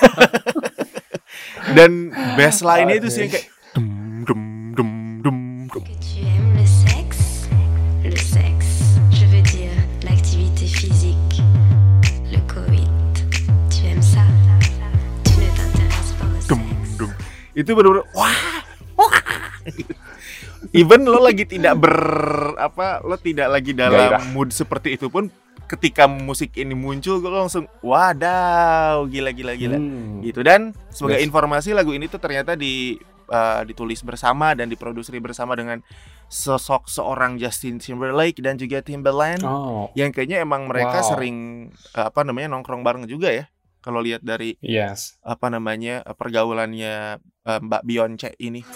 dan 1.77 2.13
bass 2.39 2.65
line 2.65 2.97
itu 2.97 3.09
sih 3.13 3.27
yang 3.27 3.33
kayak 3.33 3.47
itu 17.57 17.73
benar-benar 17.73 18.05
wah 18.13 18.39
wah 18.95 19.17
even 20.73 21.05
lo 21.05 21.19
lagi 21.19 21.45
tidak 21.45 21.79
ber 21.79 21.97
apa 22.57 23.01
lo 23.01 23.17
tidak 23.17 23.49
lagi 23.51 23.73
dalam 23.73 23.97
Gairah. 24.13 24.23
mood 24.31 24.51
seperti 24.51 24.95
itu 24.95 25.09
pun 25.09 25.31
ketika 25.67 26.07
musik 26.07 26.55
ini 26.55 26.73
muncul 26.73 27.19
gue 27.19 27.27
langsung 27.29 27.67
wadaw 27.81 29.03
gila 29.05 29.33
gila 29.33 29.53
gila 29.53 29.77
Hmm. 29.77 30.23
gitu 30.23 30.41
dan 30.41 30.71
sebagai 30.89 31.19
Yes. 31.19 31.27
informasi 31.27 31.73
lagu 31.73 31.91
ini 31.91 32.07
tuh 32.07 32.19
ternyata 32.19 32.55
di 32.55 32.95
uh, 33.27 33.63
ditulis 33.63 33.99
bersama 34.01 34.55
dan 34.55 34.69
diproduksi 34.69 35.19
bersama 35.19 35.59
dengan 35.59 35.83
sosok 36.27 36.87
seorang 36.87 37.35
Justin 37.37 37.79
Timberlake 37.79 38.39
dan 38.39 38.55
juga 38.55 38.79
Timbaland 38.81 39.43
Oh, 39.43 39.91
yang 39.95 40.11
kayaknya 40.11 40.39
emang 40.41 40.67
mereka 40.67 41.03
Wow. 41.03 41.09
sering 41.09 41.37
uh, 41.95 42.11
apa 42.11 42.23
namanya 42.23 42.51
nongkrong 42.53 42.83
bareng 42.83 43.07
juga 43.07 43.31
ya 43.31 43.47
kalau 43.87 44.03
lihat 44.03 44.27
dari 44.27 44.59
yes. 44.59 45.15
apa 45.23 45.47
namanya 45.47 46.03
pergaulannya 46.19 47.23
uh, 47.23 47.61
Mbak 47.63 47.83
Beyonce 47.87 48.35
ini. 48.43 48.67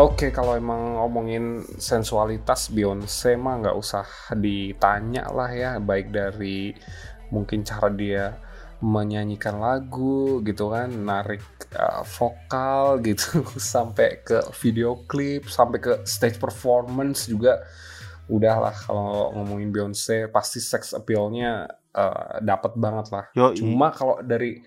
Oke, 0.00 0.32
kalau 0.32 0.56
emang 0.56 0.96
ngomongin 0.96 1.60
sensualitas 1.76 2.72
Beyonce 2.72 3.36
mah 3.36 3.60
nggak 3.60 3.76
usah 3.76 4.08
ditanya 4.32 5.28
lah 5.28 5.52
ya, 5.52 5.76
baik 5.76 6.08
dari 6.08 6.72
mungkin 7.28 7.60
cara 7.60 7.92
dia 7.92 8.40
menyanyikan 8.80 9.60
lagu 9.60 10.40
gitu 10.40 10.72
kan, 10.72 10.88
narik 10.88 11.44
uh, 11.76 12.00
vokal 12.04 13.00
gitu 13.04 13.44
sampai 13.72 14.24
ke 14.24 14.40
video 14.60 15.04
klip, 15.04 15.48
sampai 15.48 15.78
ke 15.78 15.92
stage 16.08 16.40
performance 16.40 17.28
juga 17.28 17.60
udahlah 18.30 18.72
kalau 18.72 19.34
ngomongin 19.36 19.74
Beyonce 19.74 20.30
pasti 20.30 20.62
sex 20.62 20.94
appeal-nya 20.94 21.66
uh, 21.92 22.38
dapat 22.40 22.72
banget 22.78 23.06
lah. 23.10 23.24
Yo, 23.34 23.52
Cuma 23.52 23.90
kalau 23.90 24.22
dari 24.22 24.62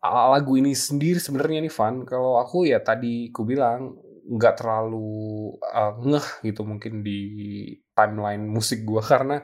lagu 0.00 0.56
ini 0.56 0.72
sendiri 0.72 1.20
sebenarnya 1.20 1.60
nih 1.68 1.74
Van, 1.74 2.08
kalau 2.08 2.40
aku 2.40 2.64
ya 2.64 2.80
tadi 2.80 3.28
ku 3.28 3.44
bilang 3.44 3.98
nggak 4.30 4.62
terlalu 4.62 5.52
uh, 5.58 5.92
ngeh 6.00 6.26
gitu 6.46 6.62
mungkin 6.62 7.02
di 7.02 7.20
timeline 7.92 8.46
musik 8.46 8.86
gua 8.86 9.02
karena 9.02 9.42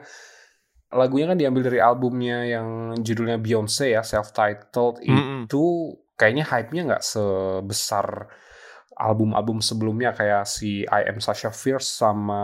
lagunya 0.93 1.27
kan 1.27 1.37
diambil 1.39 1.67
dari 1.67 1.79
albumnya 1.83 2.47
yang 2.47 2.95
judulnya 3.03 3.37
Beyonce 3.39 3.91
ya 3.91 4.01
self-titled 4.03 5.03
Mm-mm. 5.03 5.43
itu 5.47 5.93
kayaknya 6.15 6.47
hype-nya 6.47 6.81
nggak 6.93 7.03
sebesar 7.03 8.31
album-album 8.97 9.61
sebelumnya 9.61 10.15
kayak 10.15 10.47
si 10.49 10.87
I 10.87 11.11
Am 11.11 11.21
Sasha 11.21 11.53
Fierce 11.53 11.91
sama 11.91 12.43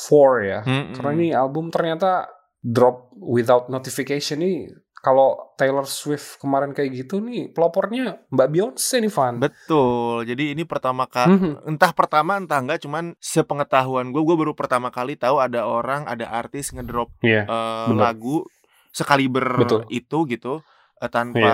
Four 0.00 0.42
ya 0.42 0.60
Mm-mm. 0.64 0.96
karena 0.96 1.10
ini 1.14 1.28
album 1.36 1.68
ternyata 1.68 2.26
drop 2.60 3.12
without 3.16 3.68
notification 3.68 4.40
nih 4.40 4.72
kalau 5.00 5.56
Taylor 5.56 5.84
Swift 5.84 6.36
kemarin 6.36 6.70
kayak 6.70 6.92
gitu 6.94 7.18
nih 7.18 7.48
pelopornya 7.48 8.20
Mbak 8.28 8.48
Beyonce 8.48 8.96
nih 8.98 9.08
Van. 9.08 9.34
Betul. 9.38 10.24
Jadi 10.24 10.52
ini 10.52 10.62
pertama 10.62 11.04
kali 11.04 11.32
Mhm. 11.32 11.52
entah 11.66 11.90
pertama 11.90 12.36
entah 12.36 12.56
enggak 12.56 12.80
cuman 12.80 13.16
sepengetahuan 13.16 14.08
gue 14.08 14.20
gue 14.20 14.36
baru 14.36 14.52
pertama 14.52 14.88
kali 14.88 15.16
tahu 15.16 15.36
ada 15.36 15.64
orang 15.64 16.04
ada 16.04 16.28
artis 16.28 16.70
ngedrop 16.70 17.08
Iya. 17.20 17.44
eh, 17.44 17.86
bener. 17.88 18.00
lagu 18.02 18.44
sekaliber 18.90 19.46
Betul. 19.56 19.80
itu 19.88 20.18
gitu 20.26 20.54
eh, 21.00 21.08
tanpa 21.10 21.50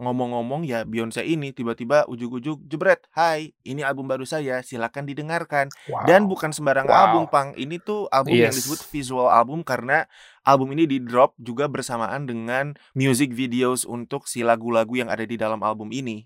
ngomong-ngomong 0.00 0.64
ya 0.64 0.82
Beyonce 0.82 1.20
ini 1.20 1.52
tiba-tiba 1.52 2.08
ujuk-ujuk 2.08 2.64
jebret 2.64 3.04
hai 3.12 3.52
ini 3.62 3.84
album 3.84 4.08
baru 4.08 4.24
saya 4.24 4.64
silakan 4.64 5.04
didengarkan 5.04 5.68
Wow. 5.86 6.08
dan 6.08 6.24
bukan 6.24 6.50
sembarang 6.50 6.88
Wow. 6.88 6.96
album 6.96 7.24
pang 7.28 7.48
ini 7.60 7.76
tuh 7.76 8.08
album 8.08 8.34
yang 8.40 8.50
Yes. 8.50 8.64
disebut 8.64 8.80
visual 8.88 9.28
album 9.28 9.60
karena 9.60 10.08
album 10.42 10.72
ini 10.72 10.88
di 10.88 10.98
drop 10.98 11.36
juga 11.36 11.68
bersamaan 11.68 12.24
dengan 12.24 12.72
music 12.96 13.36
videos 13.36 13.84
untuk 13.84 14.24
si 14.24 14.40
lagu-lagu 14.40 14.96
yang 14.96 15.12
ada 15.12 15.28
di 15.28 15.36
dalam 15.36 15.60
album 15.60 15.92
ini 15.92 16.24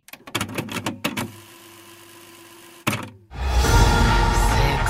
Six 4.54 4.86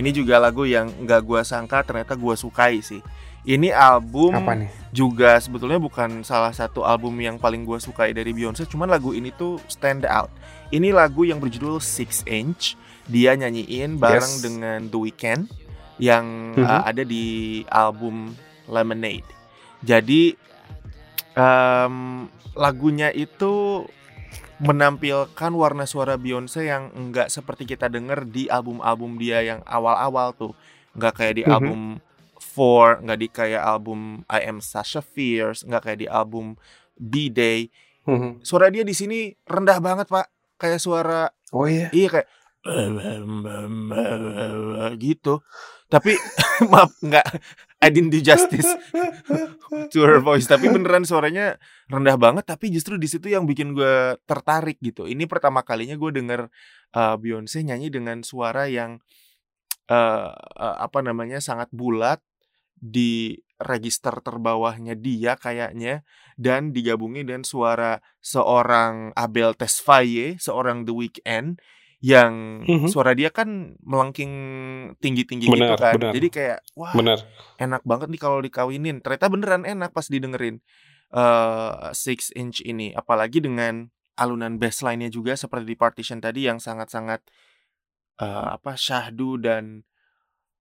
ini 0.00 0.10
juga 0.10 0.40
lagu 0.40 0.64
yang 0.64 0.88
nggak 1.04 1.20
gua 1.22 1.44
sangka 1.44 1.84
ternyata 1.84 2.16
gua 2.16 2.32
sukai 2.34 2.80
sih. 2.80 3.04
Ini 3.40 3.72
album 3.72 4.36
Apa 4.36 4.52
nih? 4.52 4.68
juga 4.92 5.40
sebetulnya 5.40 5.76
bukan 5.76 6.20
salah 6.20 6.52
satu 6.52 6.84
album 6.84 7.16
yang 7.16 7.40
paling 7.40 7.64
gue 7.64 7.80
sukai 7.80 8.12
dari 8.12 8.36
Beyonce, 8.36 8.68
cuman 8.68 8.84
lagu 8.84 9.16
ini 9.16 9.32
tuh 9.32 9.56
stand 9.64 10.04
out. 10.04 10.28
Ini 10.68 10.92
lagu 10.92 11.24
yang 11.24 11.40
berjudul 11.40 11.80
Six 11.80 12.20
Inch. 12.28 12.76
Dia 13.08 13.32
nyanyiin 13.32 13.96
bareng 13.96 14.28
Yes. 14.36 14.44
dengan 14.44 14.78
The 14.86 14.98
Weeknd 15.00 15.42
yang 15.96 16.52
Mhm. 16.52 16.68
uh, 16.68 16.82
ada 16.84 17.00
di 17.00 17.24
album 17.72 18.36
Lemonade. 18.68 19.24
Jadi 19.80 20.36
em, 21.32 22.26
lagunya 22.52 23.08
itu 23.08 23.84
menampilkan 24.60 25.52
warna 25.56 25.88
suara 25.88 26.20
Beyonce 26.20 26.68
yang 26.68 26.92
enggak 26.92 27.32
seperti 27.32 27.64
kita 27.64 27.88
denger 27.88 28.28
di 28.28 28.44
album-album 28.46 29.16
dia 29.16 29.40
yang 29.40 29.60
awal-awal 29.64 30.36
tuh. 30.36 30.52
Enggak 30.92 31.16
kayak 31.16 31.34
di 31.40 31.44
Mhm. 31.44 31.52
album 31.52 31.80
Four, 32.40 33.00
enggak 33.04 33.18
di 33.20 33.28
kayak 33.28 33.62
album 33.62 34.00
I 34.28 34.40
Am 34.48 34.58
Sasha 34.60 35.00
Fierce, 35.00 35.64
enggak 35.64 35.88
kayak 35.88 35.98
di 36.04 36.08
album 36.08 36.56
B-Day. 36.96 37.68
Mhm. 38.04 38.44
Suara 38.44 38.68
dia 38.68 38.84
di 38.84 38.92
sini 38.92 39.32
rendah 39.44 39.80
banget, 39.80 40.08
Pak. 40.08 40.28
Kayak 40.60 40.80
suara 40.80 41.32
Oh 41.52 41.64
iya. 41.64 41.88
iya 41.90 42.08
kayak 42.10 42.28
gitu. 45.00 45.40
Tapi 45.88 46.12
maaf 46.70 46.92
enggak 47.00 47.24
I 47.80 47.88
didn't 47.88 48.12
do 48.12 48.20
justice 48.20 48.68
to 49.92 49.98
her 50.04 50.20
voice. 50.20 50.44
Tapi 50.44 50.68
beneran 50.68 51.08
suaranya 51.08 51.56
rendah 51.88 52.20
banget 52.20 52.44
tapi 52.44 52.68
justru 52.68 53.00
di 53.00 53.08
situ 53.08 53.32
yang 53.32 53.48
bikin 53.48 53.72
gue 53.72 54.20
tertarik 54.28 54.76
gitu. 54.84 55.08
Ini 55.08 55.24
pertama 55.24 55.64
kalinya 55.64 55.96
gue 55.96 56.10
denger 56.12 56.52
uh, 56.92 57.16
Beyonce 57.16 57.64
nyanyi 57.64 57.88
dengan 57.88 58.20
suara 58.20 58.68
yang 58.68 59.00
uh, 59.88 60.32
uh, 60.36 60.76
apa 60.76 61.00
namanya 61.00 61.40
sangat 61.40 61.72
bulat 61.72 62.20
di 62.80 63.40
register 63.60 64.24
terbawahnya 64.24 64.96
dia 64.96 65.36
kayaknya 65.36 66.04
dan 66.40 66.72
digabungi 66.72 67.28
dengan 67.28 67.44
suara 67.44 68.00
seorang 68.24 69.12
Abel 69.12 69.52
Tesfaye 69.52 70.40
seorang 70.40 70.88
The 70.88 70.94
Weeknd 70.96 71.60
yang 72.00 72.64
Mhm. 72.64 72.88
suara 72.88 73.12
dia 73.12 73.28
kan 73.28 73.76
melengking 73.84 74.32
tinggi-tinggi 75.04 75.46
gitu 75.52 75.74
kan 75.76 76.00
benar. 76.00 76.12
jadi 76.16 76.28
kayak 76.32 76.58
wah 76.76 76.92
Bener. 76.96 77.18
enak 77.60 77.82
banget 77.84 78.08
nih 78.12 78.20
kalau 78.20 78.40
dikawinin. 78.40 79.04
Ternyata 79.04 79.28
beneran 79.28 79.64
enak 79.68 79.92
pas 79.92 80.08
didengerin 80.08 80.60
eh 81.12 81.92
Six 81.92 82.32
Inch 82.36 82.64
ini. 82.64 82.92
Apalagi 82.96 83.44
dengan 83.44 83.88
alunan 84.16 84.56
bassline-nya 84.60 85.08
juga 85.12 85.36
seperti 85.36 85.72
di 85.72 85.76
Partition 85.76 86.20
tadi 86.24 86.48
yang 86.48 86.56
sangat-sangat 86.60 87.20
eh, 88.20 88.48
apa 88.56 88.76
syahdu 88.76 89.40
dan 89.40 89.84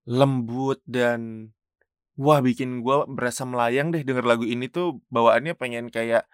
lembut 0.07 0.79
dan 0.87 1.51
wah 2.19 2.39
bikin 2.43 2.83
gua 2.83 3.07
berasa 3.07 3.43
melayang 3.47 3.91
deh 3.95 4.03
denger 4.03 4.25
lagu 4.27 4.43
ini 4.47 4.67
tuh 4.67 4.99
bawaannya 5.11 5.55
pengen 5.55 5.87
kayak 5.91 6.27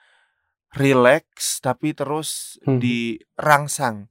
relax 0.77 1.59
tapi 1.61 1.93
terus 1.93 2.57
Mhm. 2.65 2.79
dirangsang. 2.81 4.09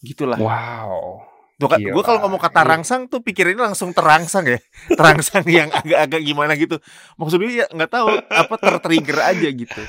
Gitulah. 0.00 0.36
Wow. 0.36 1.24
Tuh 1.54 1.68
kan, 1.68 1.76
gue 1.76 2.02
kalau 2.02 2.24
ngomong 2.24 2.40
kata 2.40 2.64
Iya. 2.64 2.68
rangsang 2.72 3.04
tuh 3.04 3.20
pikirinnya 3.20 3.68
langsung 3.68 3.92
terangsang 3.92 4.48
ya, 4.48 4.56
terangsang 4.98 5.44
yang 5.44 5.68
agak-agak 5.68 6.24
gimana 6.24 6.56
gitu. 6.56 6.80
Maksudnya 7.14 7.48
ya 7.52 7.66
nggak 7.68 7.92
tahu 7.92 8.08
apa 8.16 8.54
tertrigger 8.56 9.20
aja 9.20 9.44
gitu. 9.44 9.82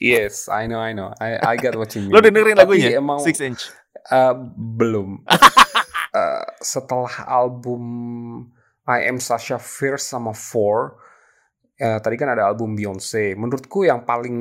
Yes, 0.00 0.48
I 0.48 0.64
know, 0.64 0.80
I 0.80 0.96
know. 0.96 1.12
I 1.20 1.36
I 1.36 1.54
get 1.56 1.76
what 1.76 1.92
you 1.92 2.00
mean. 2.00 2.16
Lo 2.16 2.24
dengerin 2.24 2.56
Tapi 2.56 2.80
lagunya 2.80 2.96
Emang 2.96 3.20
Six 3.20 3.44
Inch. 3.44 3.68
eh, 4.08 4.34
belum. 4.56 5.20
Eh, 5.28 6.44
setelah 6.64 7.28
album 7.28 7.82
I 8.88 9.04
Am 9.04 9.20
Sasha 9.20 9.60
Fierce 9.60 10.08
sama 10.08 10.32
Four, 10.32 10.96
eh, 11.76 12.00
tadi 12.00 12.16
kan 12.16 12.32
ada 12.32 12.48
album 12.48 12.72
Beyonce. 12.72 13.36
Menurutku 13.36 13.84
yang 13.84 14.00
paling 14.00 14.36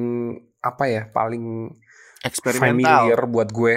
apa 0.63 0.87
ya, 0.87 1.03
paling 1.11 1.67
Eksperimental. 2.23 2.71
familiar 2.71 3.19
buat 3.27 3.51
gue, 3.51 3.75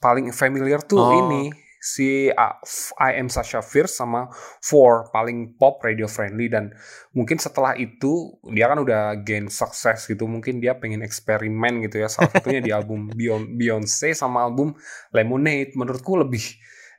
paling 0.00 0.32
familiar 0.32 0.80
tuh 0.80 0.98
Oh. 0.98 1.12
ini 1.14 1.52
si 1.80 2.28
uh, 2.28 2.56
I 3.00 3.16
Am 3.16 3.32
Sasha 3.32 3.64
Fierce 3.64 3.96
sama 3.96 4.28
Four 4.60 5.08
paling 5.08 5.56
pop 5.56 5.80
radio 5.80 6.04
friendly 6.04 6.44
dan 6.44 6.76
mungkin 7.12 7.36
setelah 7.36 7.72
itu 7.72 8.36
dia 8.52 8.68
kan 8.68 8.76
udah 8.76 9.16
gain 9.20 9.48
sukses 9.48 10.04
gitu 10.04 10.28
mungkin 10.28 10.60
dia 10.60 10.76
pengen 10.76 11.00
eksperimen 11.00 11.80
gitu 11.84 12.00
ya 12.00 12.08
salah 12.08 12.28
satunya 12.28 12.60
di 12.60 12.68
album 12.76 13.08
Beyon- 13.08 13.56
Beyonce 13.56 14.12
sama 14.12 14.44
album 14.44 14.76
Lemonade 15.08 15.72
menurutku 15.72 16.20
lebih 16.20 16.44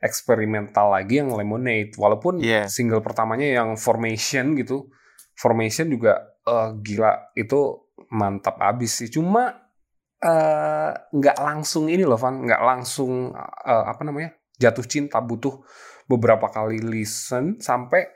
eksperimental 0.02 0.90
lagi 0.90 1.22
yang 1.22 1.30
Lemonade 1.30 1.94
walaupun 1.94 2.42
Iya. 2.42 2.66
single 2.66 3.06
pertamanya 3.06 3.46
yang 3.46 3.78
Formation 3.78 4.58
gitu 4.58 4.90
Formation 5.38 5.86
juga 5.86 6.26
eh, 6.42 6.68
gila 6.82 7.30
itu 7.38 7.86
mantap 8.10 8.58
abis 8.58 8.98
sih 8.98 9.08
cuma 9.08 9.61
eh, 10.22 10.90
nggak 10.94 11.38
langsung 11.42 11.90
ini 11.90 12.06
loh 12.06 12.16
Van. 12.16 12.46
Nggak 12.46 12.62
langsung 12.62 13.34
eh, 13.66 13.84
apa 13.90 14.02
namanya 14.06 14.30
jatuh 14.56 14.86
cinta 14.86 15.18
butuh 15.18 15.60
beberapa 16.06 16.46
kali 16.50 16.78
listen 16.78 17.58
sampai 17.58 18.06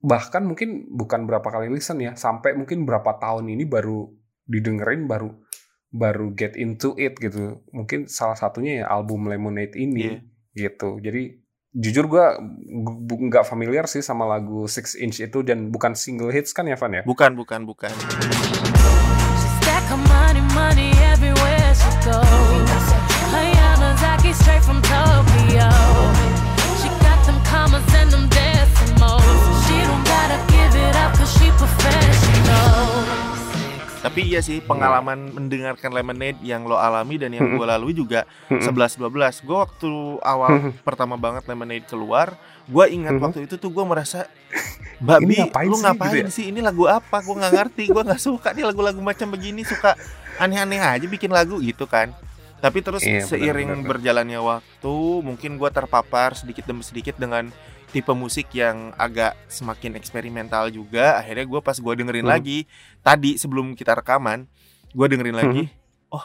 bahkan 0.00 0.44
mungkin 0.44 0.88
bukan 0.92 1.28
berapa 1.28 1.44
kali 1.44 1.68
listen 1.68 2.00
ya 2.00 2.16
sampai 2.16 2.56
mungkin 2.56 2.88
berapa 2.88 3.18
tahun 3.20 3.52
ini 3.52 3.68
baru 3.68 4.08
didengerin 4.48 5.04
baru 5.04 5.32
baru 5.88 6.36
get 6.36 6.56
into 6.56 6.92
it 7.00 7.16
gitu. 7.16 7.64
Mungkin 7.72 8.08
salah 8.08 8.36
satunya 8.36 8.84
ya 8.84 8.86
album 8.92 9.28
Lemonade 9.28 9.76
ini 9.76 10.20
gitu. 10.52 11.00
Jadi 11.00 11.40
jujur 11.72 12.08
gua 12.08 12.36
nggak 13.06 13.44
familiar 13.44 13.84
sih 13.88 14.00
sama 14.04 14.24
lagu 14.24 14.64
Six 14.68 14.96
Inch 15.00 15.20
itu 15.20 15.44
dan 15.44 15.68
bukan 15.72 15.92
single 15.96 16.32
hits 16.32 16.52
kan 16.52 16.68
ya 16.68 16.76
Van 16.76 16.92
ya? 16.92 17.02
Bukan, 17.04 17.36
bukan, 17.36 17.64
bukan. 17.64 17.92
Money, 19.88 20.44
money 20.52 20.97
everywhere 22.08 22.48
she 22.48 22.58
goes. 22.64 22.88
Her 23.32 23.44
Yamazaki 23.44 24.32
straight 24.34 24.64
from 24.64 24.80
Tokyo. 24.82 25.68
She 26.80 26.88
got 27.04 27.20
them 27.28 27.38
commas 27.44 27.84
and 27.94 28.10
them 28.10 28.26
decimals. 28.32 29.24
She 29.68 29.76
don't 29.84 30.04
gotta 30.04 30.38
give 30.48 30.72
it 30.74 30.94
up 30.96 31.12
cause 31.16 31.32
she 31.36 31.48
professional. 31.56 33.04
Tapi 33.98 34.30
iya 34.30 34.38
sih 34.40 34.62
pengalaman 34.62 35.34
mendengarkan 35.34 35.90
Lemonade 35.90 36.38
yang 36.40 36.64
lo 36.64 36.78
alami 36.78 37.18
dan 37.18 37.34
yang 37.34 37.50
gue 37.50 37.66
lalui 37.66 37.90
juga 37.92 38.24
11-12 38.46 39.42
Gue 39.42 39.58
waktu 39.58 39.90
awal 40.22 40.70
pertama 40.86 41.18
banget 41.18 41.44
Lemonade 41.50 41.82
keluar 41.82 42.38
Gue 42.70 42.94
ingat 42.94 43.18
waktu 43.18 43.50
itu 43.50 43.58
tuh 43.58 43.74
gue 43.74 43.82
merasa 43.82 44.30
Mbak 45.02 45.18
Ini 45.18 45.26
Bi, 45.26 45.34
ngapain 45.42 45.66
lu 45.66 45.76
sih?" 45.76 45.82
ngapain 45.82 46.14
gitu 46.14 46.30
ya? 46.30 46.30
sih? 46.30 46.44
Ini 46.54 46.60
lagu 46.62 46.86
apa? 46.86 47.20
Gue 47.26 47.36
nggak 47.42 47.52
ngerti 47.58 47.84
Gue 47.90 48.02
nggak 48.06 48.22
suka 48.22 48.54
nih 48.54 48.64
lagu-lagu 48.70 49.02
macam 49.02 49.28
begini 49.34 49.66
Suka 49.66 49.98
aneh-aneh 50.38 50.78
aja 50.78 51.04
bikin 51.04 51.30
lagu 51.30 51.58
gitu 51.58 51.84
kan. 51.84 52.14
Tapi 52.58 52.82
terus 52.82 53.02
Iya, 53.02 53.22
seiring 53.22 53.70
benar, 53.70 53.78
benar. 53.78 53.90
berjalannya 53.94 54.40
waktu 54.40 54.96
Mungkin 55.22 55.58
gue 55.58 55.70
terpapar 55.70 56.34
sedikit 56.34 56.66
demi 56.66 56.82
sedikit 56.82 57.14
dengan 57.14 57.50
tipe 57.88 58.10
musik 58.10 58.50
yang 58.50 58.90
agak 58.94 59.38
semakin 59.46 59.94
eksperimental 59.94 60.66
juga. 60.68 61.16
Akhirnya 61.16 61.46
gue 61.46 61.60
pas 61.62 61.74
gue 61.74 61.92
dengerin 61.94 62.26
Hmm. 62.26 62.34
lagi 62.34 62.66
tadi 63.00 63.38
sebelum 63.38 63.72
kita 63.72 63.94
rekaman 63.94 64.50
gue 64.88 65.06
dengerin 65.06 65.36
lagi 65.36 65.62
oh 66.08 66.24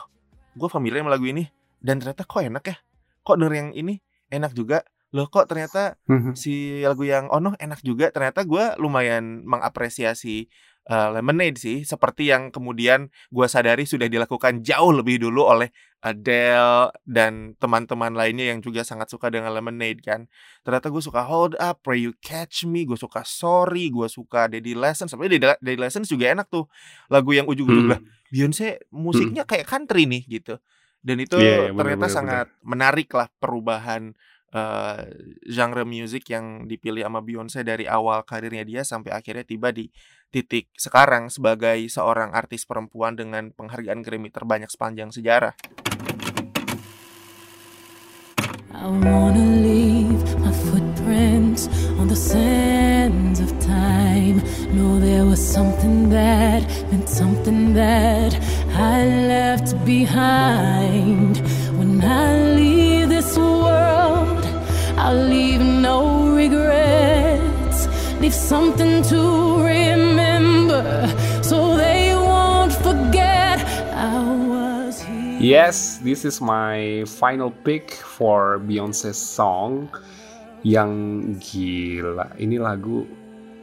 gue 0.55 0.67
familiar 0.67 1.03
sama 1.03 1.11
lagu 1.11 1.27
ini 1.27 1.45
dan 1.79 1.99
ternyata 1.99 2.23
kok 2.23 2.41
enak 2.41 2.63
ya? 2.65 2.77
Kok 3.21 3.35
denger 3.37 3.53
yang 3.53 3.69
ini? 3.73 3.95
Enak 4.27 4.51
juga. 4.51 4.81
Loh 5.13 5.29
kok 5.29 5.45
ternyata 5.45 5.93
Mhm. 6.09 6.33
si 6.33 6.81
lagu 6.81 7.05
yang 7.05 7.29
Ono 7.29 7.53
enak 7.55 7.79
juga. 7.79 8.09
Ternyata 8.09 8.41
gue 8.41 8.73
lumayan 8.75 9.45
mengapresiasi 9.45 10.49
uh, 10.89 11.09
Lemonade 11.15 11.55
sih 11.59 11.77
seperti 11.87 12.31
yang 12.31 12.51
kemudian 12.51 13.07
gue 13.31 13.47
sadari 13.47 13.87
sudah 13.87 14.07
dilakukan 14.11 14.63
jauh 14.65 14.91
lebih 14.91 15.23
dulu 15.23 15.47
oleh 15.47 15.71
Adele 16.03 16.91
dan 17.07 17.55
teman-teman 17.55 18.11
lainnya 18.11 18.51
yang 18.51 18.59
juga 18.59 18.83
sangat 18.83 19.07
suka 19.07 19.31
dengan 19.31 19.55
Lemonade 19.55 20.03
kan. 20.03 20.27
Ternyata 20.67 20.91
gue 20.91 20.99
suka 20.99 21.23
Hold 21.23 21.55
Up 21.55 21.79
Pray 21.79 22.03
You 22.03 22.11
Catch 22.19 22.67
Me 22.67 22.83
gue 22.83 22.99
suka 22.99 23.23
Sorry 23.23 23.87
gue 23.87 24.11
suka 24.11 24.51
Daddy 24.51 24.75
Lessons 24.75 25.15
sebenarnya 25.15 25.39
Daddy, 25.39 25.47
Daddy 25.63 25.79
Lessons 25.79 26.11
juga 26.11 26.27
enak 26.27 26.51
tuh 26.51 26.67
lagu 27.07 27.31
yang 27.31 27.47
ujung-ujung 27.47 27.87
Hmm. 27.87 27.93
lah 27.95 28.01
Beyonce 28.27 28.83
musiknya 28.91 29.47
kayak 29.47 29.63
country 29.63 30.03
nih 30.03 30.27
gitu. 30.27 30.59
Dan 30.99 31.19
itu 31.23 31.35
Iya, 31.39 31.47
iya, 31.47 31.57
benar, 31.71 31.79
ternyata 31.79 32.07
benar, 32.07 32.15
sangat 32.15 32.47
menarik 32.63 33.09
lah 33.15 33.27
perubahan 33.39 34.11
eh, 34.53 35.01
genre 35.49 35.81
music 35.81 36.29
yang 36.29 36.69
dipilih 36.69 37.01
sama 37.07 37.23
Beyonce 37.25 37.65
dari 37.65 37.87
awal 37.89 38.21
karirnya 38.21 38.61
dia 38.61 38.81
sampai 38.85 39.09
akhirnya 39.09 39.41
tiba 39.47 39.73
di 39.73 39.89
titik 40.33 40.73
sekarang 40.73 41.29
sebagai 41.29 41.85
seorang 41.93 42.33
artis 42.33 42.65
perempuan 42.65 43.13
dengan 43.13 43.53
penghargaan 43.53 44.01
Grammy 44.01 44.33
terbanyak 44.33 44.73
sepanjang 44.73 45.13
sejarah. 45.13 45.53
I 48.73 48.89
wanna 48.89 49.61
leave 49.61 50.25
my 50.41 50.49
footprints 50.49 51.69
on 52.01 52.09
the 52.09 52.17
sands 52.17 53.37
of 53.37 53.53
time. 53.61 54.41
Know 54.73 54.97
there 54.97 55.29
was 55.29 55.37
something 55.37 56.09
that 56.09 56.65
meant 56.89 57.05
something 57.05 57.77
that 57.77 58.33
I 58.73 59.05
left 59.29 59.77
behind. 59.85 61.37
When 61.77 62.01
I 62.01 62.57
leave 62.57 63.13
this 63.13 63.37
world, 63.37 64.41
I'll 64.97 65.29
leave 65.29 65.61
no 65.61 66.33
regrets. 66.33 67.85
Leave 68.17 68.33
something 68.33 69.05
to 69.13 69.52
Yes, 75.43 75.99
this 75.99 76.23
is 76.23 76.39
my 76.39 77.03
final 77.03 77.51
pick 77.51 77.91
for 77.91 78.63
Beyonce 78.63 79.11
song 79.11 79.91
yang 80.63 80.91
gila. 81.37 82.31
Ini 82.39 82.63
lagu 82.63 83.03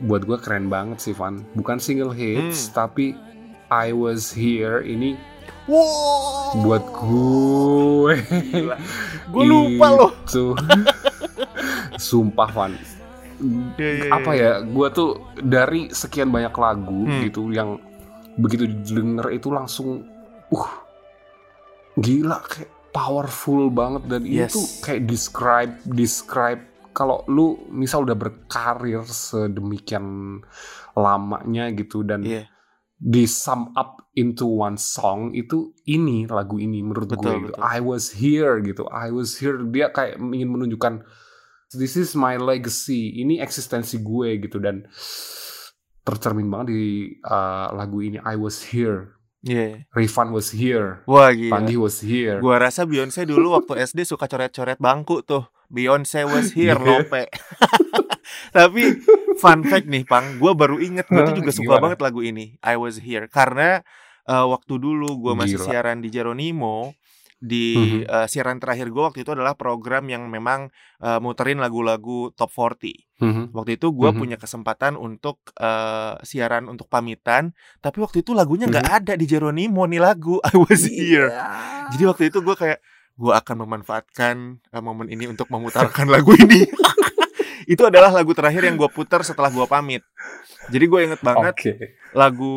buat 0.04 0.28
gue 0.28 0.36
keren 0.36 0.68
banget 0.68 1.00
sih, 1.00 1.14
Van. 1.16 1.40
Bukan 1.56 1.80
single 1.80 2.12
hits, 2.12 2.68
tapi 2.68 3.16
I 3.72 3.96
Was 3.96 4.28
Here 4.28 4.84
ini 4.84 5.16
Wow. 5.64 6.60
buat 6.60 6.84
gue. 6.84 8.14
Gue 9.30 9.44
lupa 9.44 9.86
loh. 9.88 10.12
Sumpah, 11.96 12.48
Van. 12.50 12.72
Iya, 13.80 13.88
iya, 14.04 14.10
Apa 14.12 14.30
iya. 14.36 14.60
ya? 14.60 14.68
Gue 14.68 14.88
tuh 14.90 15.10
dari 15.36 15.88
sekian 15.88 16.28
banyak 16.28 16.52
lagu 16.52 17.08
Hmm. 17.08 17.24
gitu 17.24 17.48
yang 17.48 17.80
begitu 18.36 18.68
denger 18.68 19.32
itu 19.32 19.48
langsung, 19.48 20.04
uh, 20.50 20.72
gila 22.00 22.40
kayak 22.42 22.70
powerful 22.90 23.68
banget 23.70 24.02
dan 24.08 24.22
Yes. 24.24 24.52
tuh 24.52 24.66
kayak 24.82 25.06
describe 25.06 25.72
describe 25.86 26.62
kalau 26.90 27.22
lu 27.30 27.54
misal 27.70 28.02
udah 28.02 28.18
berkarir 28.18 29.06
sedemikian 29.06 30.40
lamanya 30.92 31.70
gitu 31.70 32.02
dan 32.02 32.26
Iya. 32.26 32.50
di 32.98 33.24
sum 33.24 33.70
up 33.78 34.10
into 34.12 34.44
one 34.44 34.74
song 34.74 35.30
itu 35.32 35.70
ini 35.86 36.26
lagu 36.26 36.58
ini 36.58 36.82
menurut 36.82 37.06
Betul, 37.08 37.22
gue 37.22 37.32
gitu. 37.46 37.52
betul. 37.54 37.62
I 37.62 37.78
was 37.78 38.04
here 38.10 38.54
gitu 38.58 38.84
I 38.90 39.08
was 39.14 39.38
here 39.38 39.56
dia 39.70 39.88
kayak 39.88 40.18
ingin 40.18 40.50
menunjukkan 40.50 41.06
this 41.70 41.94
is 41.94 42.18
my 42.18 42.34
legacy 42.34 43.22
ini 43.22 43.38
eksistensi 43.38 44.02
gue 44.02 44.42
gitu 44.42 44.58
dan 44.58 44.82
tercermin 46.02 46.50
banget 46.50 46.74
di 46.74 46.82
uh, 47.22 47.70
lagu 47.70 48.02
ini 48.02 48.18
I 48.18 48.34
was 48.34 48.66
here 48.66 49.19
Iya. 49.40 49.88
Rifan 49.90 50.30
was 50.30 50.52
here 50.52 51.00
Wah 51.04 51.32
gila. 51.32 51.56
Pandi 51.56 51.72
was 51.74 52.00
here 52.00 52.38
Gua 52.38 52.60
rasa 52.60 52.84
Beyonce 52.84 53.24
dulu 53.24 53.56
waktu 53.56 53.80
SD 53.88 54.04
suka 54.04 54.24
coret-coret 54.24 54.76
bangku 54.76 55.24
tuh. 55.24 55.48
Beyonce 55.66 56.26
was 56.26 56.50
here, 56.50 56.74
Iya. 56.74 56.82
lope. 56.82 57.24
Tapi 58.56 58.82
fun 59.36 59.62
fact 59.62 59.86
nih, 59.86 60.02
Pang, 60.02 60.36
gua 60.36 60.52
baru 60.52 60.76
inget 60.76 61.06
gue 61.06 61.22
tuh 61.22 61.36
juga 61.36 61.50
suka 61.56 61.78
Gimana? 61.78 61.82
banget 61.88 62.00
lagu 62.00 62.20
ini, 62.20 62.58
I 62.60 62.74
was 62.74 62.98
here. 62.98 63.26
Karena 63.26 63.80
eh, 64.24 64.44
waktu 64.44 64.76
dulu 64.76 65.16
gua 65.16 65.32
masih 65.34 65.56
Gila. 65.56 65.66
siaran 65.66 65.98
di 66.00 66.10
Jeronimo, 66.10 66.94
di 67.40 67.72
Mhm. 67.74 68.00
eh, 68.04 68.26
siaran 68.28 68.60
terakhir 68.60 68.86
gue 68.86 69.00
waktu 69.02 69.24
itu 69.24 69.32
adalah 69.32 69.56
program 69.56 70.04
yang 70.06 70.28
memang 70.28 70.68
eh, 71.00 71.16
muterin 71.16 71.56
lagu-lagu 71.56 72.28
top 72.30 72.52
40. 72.52 72.92
Mhm. 73.16 73.50
Waktu 73.50 73.80
itu 73.80 73.88
gue 73.90 74.10
Mhm. 74.12 74.16
punya 74.16 74.36
kesempatan 74.36 74.94
untuk 74.94 75.40
eh, 75.56 76.20
siaran 76.20 76.68
untuk 76.68 76.86
pamitan, 76.86 77.50
tapi 77.78 77.98
waktu 77.98 78.20
itu 78.20 78.30
lagunya 78.30 78.68
nggak 78.68 78.84
Mhm. 78.84 78.96
ada 79.00 79.12
di 79.16 79.24
Jeronimo 79.24 79.82
nih 79.84 79.96
lagu 79.98 80.36
I 80.52 80.60
was 80.60 80.84
here. 80.84 81.32
Jadi 81.90 82.04
waktu 82.04 82.28
itu 82.28 82.38
gue 82.38 82.52
kayak 82.54 82.78
gue 83.16 83.32
akan 83.34 83.56
memanfaatkan 83.58 84.36
uh, 84.70 84.80
momen 84.80 85.08
ini 85.08 85.24
untuk 85.24 85.48
memutarkan 85.48 86.08
lagu 86.14 86.32
ini. 86.32 86.64
itu 87.66 87.80
adalah 87.80 88.08
lagu 88.10 88.32
terakhir 88.32 88.64
yang 88.64 88.76
gue 88.76 88.88
putar 88.88 89.20
setelah 89.20 89.48
gue 89.48 89.64
pamit. 89.64 90.00
Jadi 90.68 90.84
gue 90.84 91.00
inget 91.02 91.20
banget 91.20 91.52
Oke 91.52 91.72
lagu. 92.12 92.54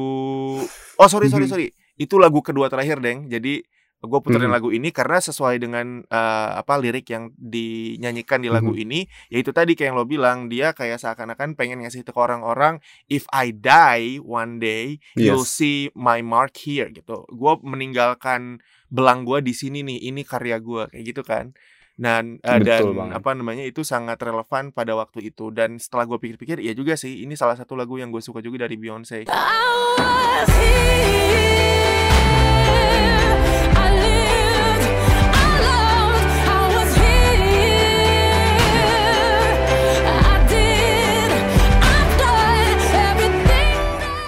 Oh 0.94 1.08
sorry 1.08 1.28
sorry 1.28 1.46
Mhm. 1.46 1.52
sorry. 1.52 1.68
Itu 1.96 2.16
lagu 2.16 2.40
kedua 2.40 2.68
terakhir 2.68 3.00
deng. 3.00 3.28
Jadi 3.28 3.64
gue 4.04 4.20
puterin 4.20 4.52
Mhm. 4.52 4.56
lagu 4.60 4.70
ini 4.70 4.92
karena 4.92 5.16
sesuai 5.18 5.64
dengan 5.64 6.04
uh, 6.04 6.60
apa 6.60 6.76
lirik 6.76 7.08
yang 7.08 7.32
dinyanyikan 7.34 8.44
di 8.44 8.52
lagu 8.52 8.76
Mhm. 8.76 8.84
ini. 8.84 9.00
Yaitu 9.32 9.56
tadi 9.56 9.74
kayak 9.74 9.96
yang 9.96 9.98
lo 9.98 10.04
bilang 10.04 10.52
dia 10.52 10.76
kayak 10.76 11.00
seakan-akan 11.00 11.56
pengen 11.56 11.80
ngasih 11.82 12.04
ke 12.04 12.12
orang-orang 12.12 12.84
if 13.08 13.24
I 13.32 13.50
die 13.50 14.20
one 14.20 14.60
day 14.60 15.00
you'll 15.16 15.48
Yes. 15.48 15.56
see 15.56 15.78
my 15.96 16.20
mark 16.20 16.60
here 16.60 16.92
gitu. 16.92 17.24
Gue 17.32 17.54
meninggalkan 17.64 18.60
belang 18.92 19.24
gue 19.24 19.40
di 19.40 19.56
sini 19.56 19.82
nih. 19.82 20.12
Ini 20.12 20.22
karya 20.22 20.60
gue 20.60 20.92
kayak 20.92 21.04
gitu 21.08 21.24
kan. 21.24 21.56
Dan 21.94 22.42
uh, 22.42 22.58
dan 22.58 22.90
banget. 22.90 23.22
apa 23.22 23.30
namanya 23.38 23.64
itu 23.64 23.86
sangat 23.86 24.18
relevan 24.18 24.74
pada 24.74 24.98
waktu 24.98 25.30
itu. 25.30 25.54
Dan 25.54 25.78
setelah 25.78 26.10
gue 26.10 26.18
pikir-pikir, 26.18 26.58
ya 26.60 26.74
juga 26.74 26.98
sih. 26.98 27.22
Ini 27.22 27.38
salah 27.38 27.54
satu 27.54 27.78
lagu 27.78 28.02
yang 28.02 28.10
gue 28.10 28.18
suka 28.18 28.42
juga 28.42 28.66
dari 28.66 28.76
Beyonce. 28.76 29.30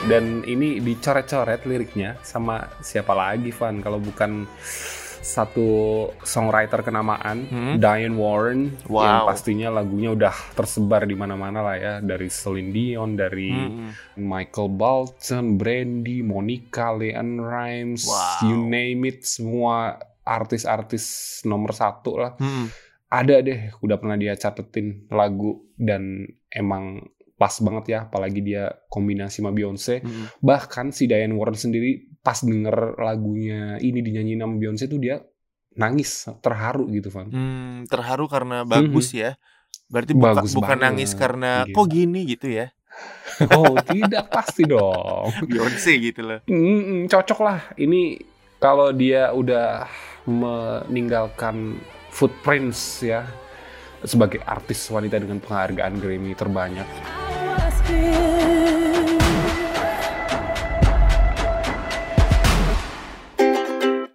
Dan 0.05 0.45
ini 0.45 0.77
dicoret-coret 0.77 1.65
liriknya 1.65 2.21
sama 2.21 2.61
siapa 2.79 3.11
lagi 3.11 3.49
Van 3.49 3.81
kalau 3.81 3.97
bukan 3.97 4.45
satu 5.25 5.65
songwriter 6.21 6.85
kenamaan 6.85 7.49
Hmm. 7.49 7.75
Diane 7.81 8.13
Warren 8.13 8.77
yang 8.85 9.25
Wow. 9.25 9.25
pastinya 9.25 9.73
lagunya 9.73 10.13
udah 10.13 10.53
tersebar 10.53 11.09
di 11.09 11.17
mana-mana 11.17 11.65
lah 11.65 11.75
ya 11.75 11.93
dari 11.97 12.29
Celine 12.29 12.69
Dion 12.69 13.17
dari 13.17 13.49
Mm-mm. 13.49 14.21
Michael 14.21 14.69
Bolton, 14.69 15.57
Brandy, 15.57 16.21
Monica, 16.21 16.93
Leanne 16.93 17.41
Rimes, 17.41 18.05
Wow. 18.05 18.45
you 18.45 18.57
name 18.61 19.01
it 19.09 19.25
semua 19.25 19.97
artis-artis 20.21 21.41
nomor 21.41 21.73
satu 21.73 22.21
lah 22.21 22.37
Mm-mm. 22.37 22.69
ada 23.09 23.41
deh 23.41 23.73
udah 23.81 23.97
pernah 23.97 24.21
dia 24.21 24.37
catetin 24.37 25.09
lagu 25.09 25.65
dan 25.73 26.21
emang 26.53 27.01
pas 27.35 27.51
banget 27.59 27.85
ya 27.91 27.99
apalagi 28.03 28.39
dia 28.39 28.63
kombinasi 28.87 29.43
sama 29.43 29.51
Beyonce 29.51 29.99
Mm-mm. 29.99 30.31
bahkan 30.39 30.89
si 30.89 31.03
Diane 31.03 31.31
Warren 31.31 31.53
sendiri 31.53 32.07
pas 32.19 32.39
denger 32.39 32.95
lagunya 32.97 33.75
ini 33.77 33.99
dinyanyiin 33.99 34.39
sama 34.39 34.55
Beyonce 34.55 34.85
tuh 34.85 34.97
dia 34.97 35.19
nangis 35.73 36.23
terharu 36.39 36.87
gitu 36.89 37.11
Van 37.11 37.27
Hmm, 37.27 37.83
terharu 37.85 38.25
karena 38.25 38.63
bagus 38.63 39.11
ya. 39.11 39.35
Berarti 39.85 40.15
buka- 40.15 40.39
Bagus 40.39 40.55
bukan 40.55 40.71
banget. 40.71 40.83
nangis 40.87 41.11
karena 41.13 41.51
Gila. 41.61 41.75
kok 41.75 41.87
gini 41.87 42.19
gitu 42.25 42.47
ya. 42.49 42.71
oh 43.51 43.75
tidak 43.77 44.31
pasti 44.31 44.63
dong 44.63 45.35
Beyonce 45.51 45.91
gitu 46.01 46.21
loh. 46.23 46.39
Mm-mm, 46.47 47.05
cocok 47.05 47.39
lah 47.41 47.59
ini 47.75 48.15
kalau 48.57 48.89
dia 48.89 49.29
udah 49.29 49.83
meninggalkan 50.25 51.75
footprints 52.07 53.03
ya 53.03 53.27
sebagai 54.01 54.39
artis 54.41 54.87
wanita 54.87 55.17
dengan 55.17 55.37
penghargaan 55.37 55.99
Grammy 55.99 56.31
terbanyak. 56.33 56.87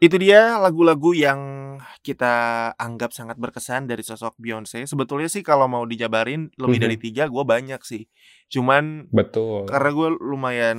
Itu 0.00 0.16
dia 0.16 0.56
lagu-lagu 0.56 1.12
yang 1.12 1.59
kita 2.00 2.32
anggap 2.80 3.12
sangat 3.12 3.36
berkesan 3.36 3.84
dari 3.84 4.00
sosok 4.00 4.32
Beyonce. 4.40 4.88
Sebetulnya 4.88 5.28
sih 5.28 5.44
kalau 5.44 5.68
mau 5.68 5.84
dijabarin 5.84 6.48
lebih 6.56 6.80
Mhm. 6.80 6.84
dari 6.88 6.96
tiga, 6.96 7.28
gue 7.28 7.44
banyak 7.44 7.80
sih. 7.84 8.08
Cuman 8.50 9.06
betul 9.12 9.68
karena 9.68 9.90
gue 9.92 10.08
lumayan 10.18 10.78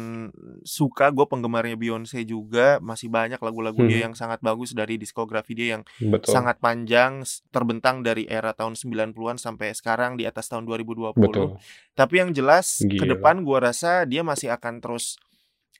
suka, 0.65 1.13
gue 1.13 1.23
penggemarnya 1.29 1.77
Beyonce 1.77 2.25
juga. 2.25 2.81
Masih 2.81 3.07
banyak 3.07 3.37
lagu-lagu 3.37 3.77
dia 3.85 4.01
Mhm. 4.01 4.05
yang 4.11 4.15
sangat 4.17 4.41
bagus 4.41 4.73
dari 4.73 4.97
diskografi 4.97 5.53
dia 5.53 5.77
yang 5.77 5.83
betul 6.01 6.33
sangat 6.33 6.57
panjang, 6.57 7.21
terbentang 7.53 8.01
dari 8.01 8.25
era 8.25 8.51
tahun 8.51 8.73
90-an 8.73 9.37
sampai 9.37 9.77
sekarang 9.77 10.17
di 10.17 10.25
atas 10.25 10.49
tahun 10.49 10.65
2020. 10.65 11.55
betul 11.55 11.61
Tapi 11.93 12.13
yang 12.17 12.31
jelas 12.33 12.81
ke 12.81 13.05
depan 13.05 13.45
gua 13.45 13.69
rasa 13.71 14.09
dia 14.09 14.25
masih 14.25 14.49
akan 14.49 14.81
terus 14.81 15.21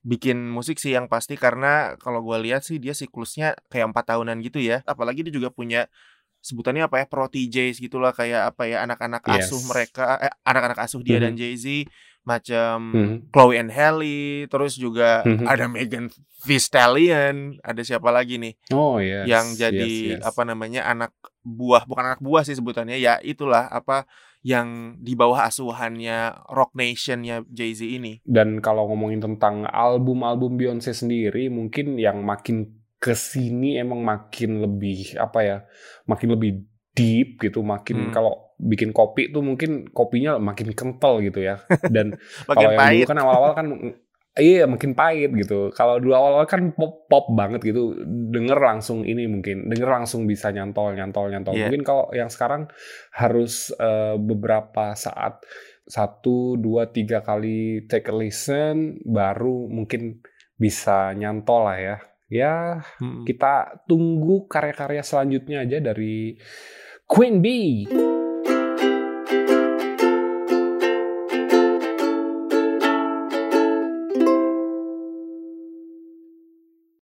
bikin 0.01 0.49
musik 0.49 0.81
sih 0.81 0.97
yang 0.97 1.05
pasti 1.05 1.37
karena 1.37 1.93
kalau 1.97 2.25
gua 2.25 2.41
lihat 2.41 2.65
sih 2.65 2.81
dia 2.81 2.97
siklusnya 2.97 3.53
kayak 3.69 3.93
empat 3.93 4.13
tahunan 4.17 4.41
gitu 4.41 4.57
ya. 4.57 4.81
Apalagi 4.83 5.21
dia 5.21 5.33
juga 5.33 5.53
punya 5.53 5.85
sebutannya 6.41 6.89
apa 6.89 7.01
ya 7.01 7.05
proteges 7.05 7.77
gitulah 7.77 8.09
kayak 8.09 8.49
apa 8.49 8.65
ya 8.65 8.81
anak-anak 8.81 9.21
Yes. 9.29 9.45
asuh 9.45 9.61
mereka 9.69 10.17
eh, 10.17 10.33
anak-anak 10.41 10.79
asuh 10.81 11.01
dia 11.05 11.21
Mhm. 11.21 11.23
dan 11.29 11.33
Jay 11.37 11.53
Z 11.53 11.65
macam 12.21 12.77
Mhm. 12.93 13.15
Chloe 13.29 13.57
and 13.61 13.69
Halle 13.69 14.45
terus 14.49 14.73
juga 14.73 15.21
Mhm. 15.21 15.45
ada 15.45 15.65
Megan 15.69 16.05
Thee 16.41 16.57
Stallion 16.57 17.61
ada 17.61 17.81
siapa 17.85 18.09
lagi 18.09 18.41
nih 18.41 18.57
oh 18.73 18.97
yes 18.97 19.25
yang 19.29 19.45
jadi 19.53 19.85
yes, 19.85 20.17
yes. 20.17 20.21
apa 20.25 20.41
namanya 20.41 20.81
anak 20.85 21.13
buah 21.41 21.85
bukan 21.85 22.13
anak 22.13 22.21
buah 22.21 22.41
sih 22.41 22.57
sebutannya 22.57 22.97
ya 22.97 23.21
itulah 23.21 23.69
apa 23.69 24.09
yang 24.41 24.67
di 24.97 25.13
bawah 25.13 25.45
asuhannya 25.45 26.34
Rock 26.47 26.73
Nationnya 26.73 27.45
Jay 27.47 27.71
Z 27.71 27.82
ini. 27.84 28.19
dan 28.23 28.58
kalau 28.58 28.88
ngomongin 28.88 29.21
tentang 29.21 29.65
album-album 29.65 30.58
Beyonce 30.58 30.91
sendiri 30.91 31.47
mungkin 31.47 31.95
yang 31.95 32.21
makin 32.21 32.69
ke 32.97 33.13
sini 33.13 33.77
emang 33.77 34.01
makin 34.01 34.60
lebih 34.60 35.17
apa 35.17 35.39
ya 35.41 35.58
makin 36.06 36.34
lebih 36.34 36.51
deep 36.91 37.39
gitu 37.39 37.62
makin 37.62 38.10
Hmm. 38.10 38.13
kalau 38.13 38.34
bikin 38.58 38.91
kopi 38.91 39.30
tuh 39.30 39.41
mungkin 39.41 39.89
kopinya 39.89 40.38
makin 40.38 40.69
kental 40.71 41.17
gitu 41.19 41.41
ya 41.41 41.62
dan 41.95 42.13
kalau 42.45 42.62
yang 42.63 42.77
pahit. 42.77 42.97
dulu 42.99 43.10
kan 43.10 43.19
awal-awal 43.19 43.51
kan 43.54 43.67
iya 44.39 44.63
makin 44.63 44.96
pahit 44.96 45.36
gitu 45.36 45.76
kalau 45.76 46.00
dulu 46.00 46.15
awal-awal 46.15 46.48
kan 46.48 46.72
pop 46.72 47.04
pop 47.12 47.28
banget 47.36 47.60
gitu 47.67 47.98
denger 48.32 48.56
langsung 48.56 49.04
ini 49.04 49.28
mungkin 49.28 49.67
denger 49.67 49.89
langsung 49.91 50.24
bisa 50.24 50.56
nyantol 50.56 50.96
nyantol 50.96 51.28
nyantol 51.28 51.52
Iya. 51.52 51.67
mungkin 51.67 51.84
kalau 51.84 52.08
yang 52.15 52.32
sekarang 52.32 52.72
harus 53.12 53.76
eh, 53.76 54.15
beberapa 54.15 54.96
saat 54.96 55.44
satu 55.84 56.56
dua 56.56 56.88
tiga 56.88 57.20
kali 57.20 57.84
take 57.91 58.08
a 58.08 58.15
listen 58.15 59.04
baru 59.04 59.67
mungkin 59.67 60.24
bisa 60.56 61.12
nyantol 61.12 61.67
lah 61.67 61.80
ya 61.80 61.98
Ya, 62.32 62.80
Hmm. 63.04 63.28
kita 63.28 63.84
tunggu 63.91 64.48
karya-karya 64.48 65.04
selanjutnya 65.04 65.67
aja 65.67 65.84
dari 65.84 66.39
Queen 67.04 67.44
Bee. 67.44 67.84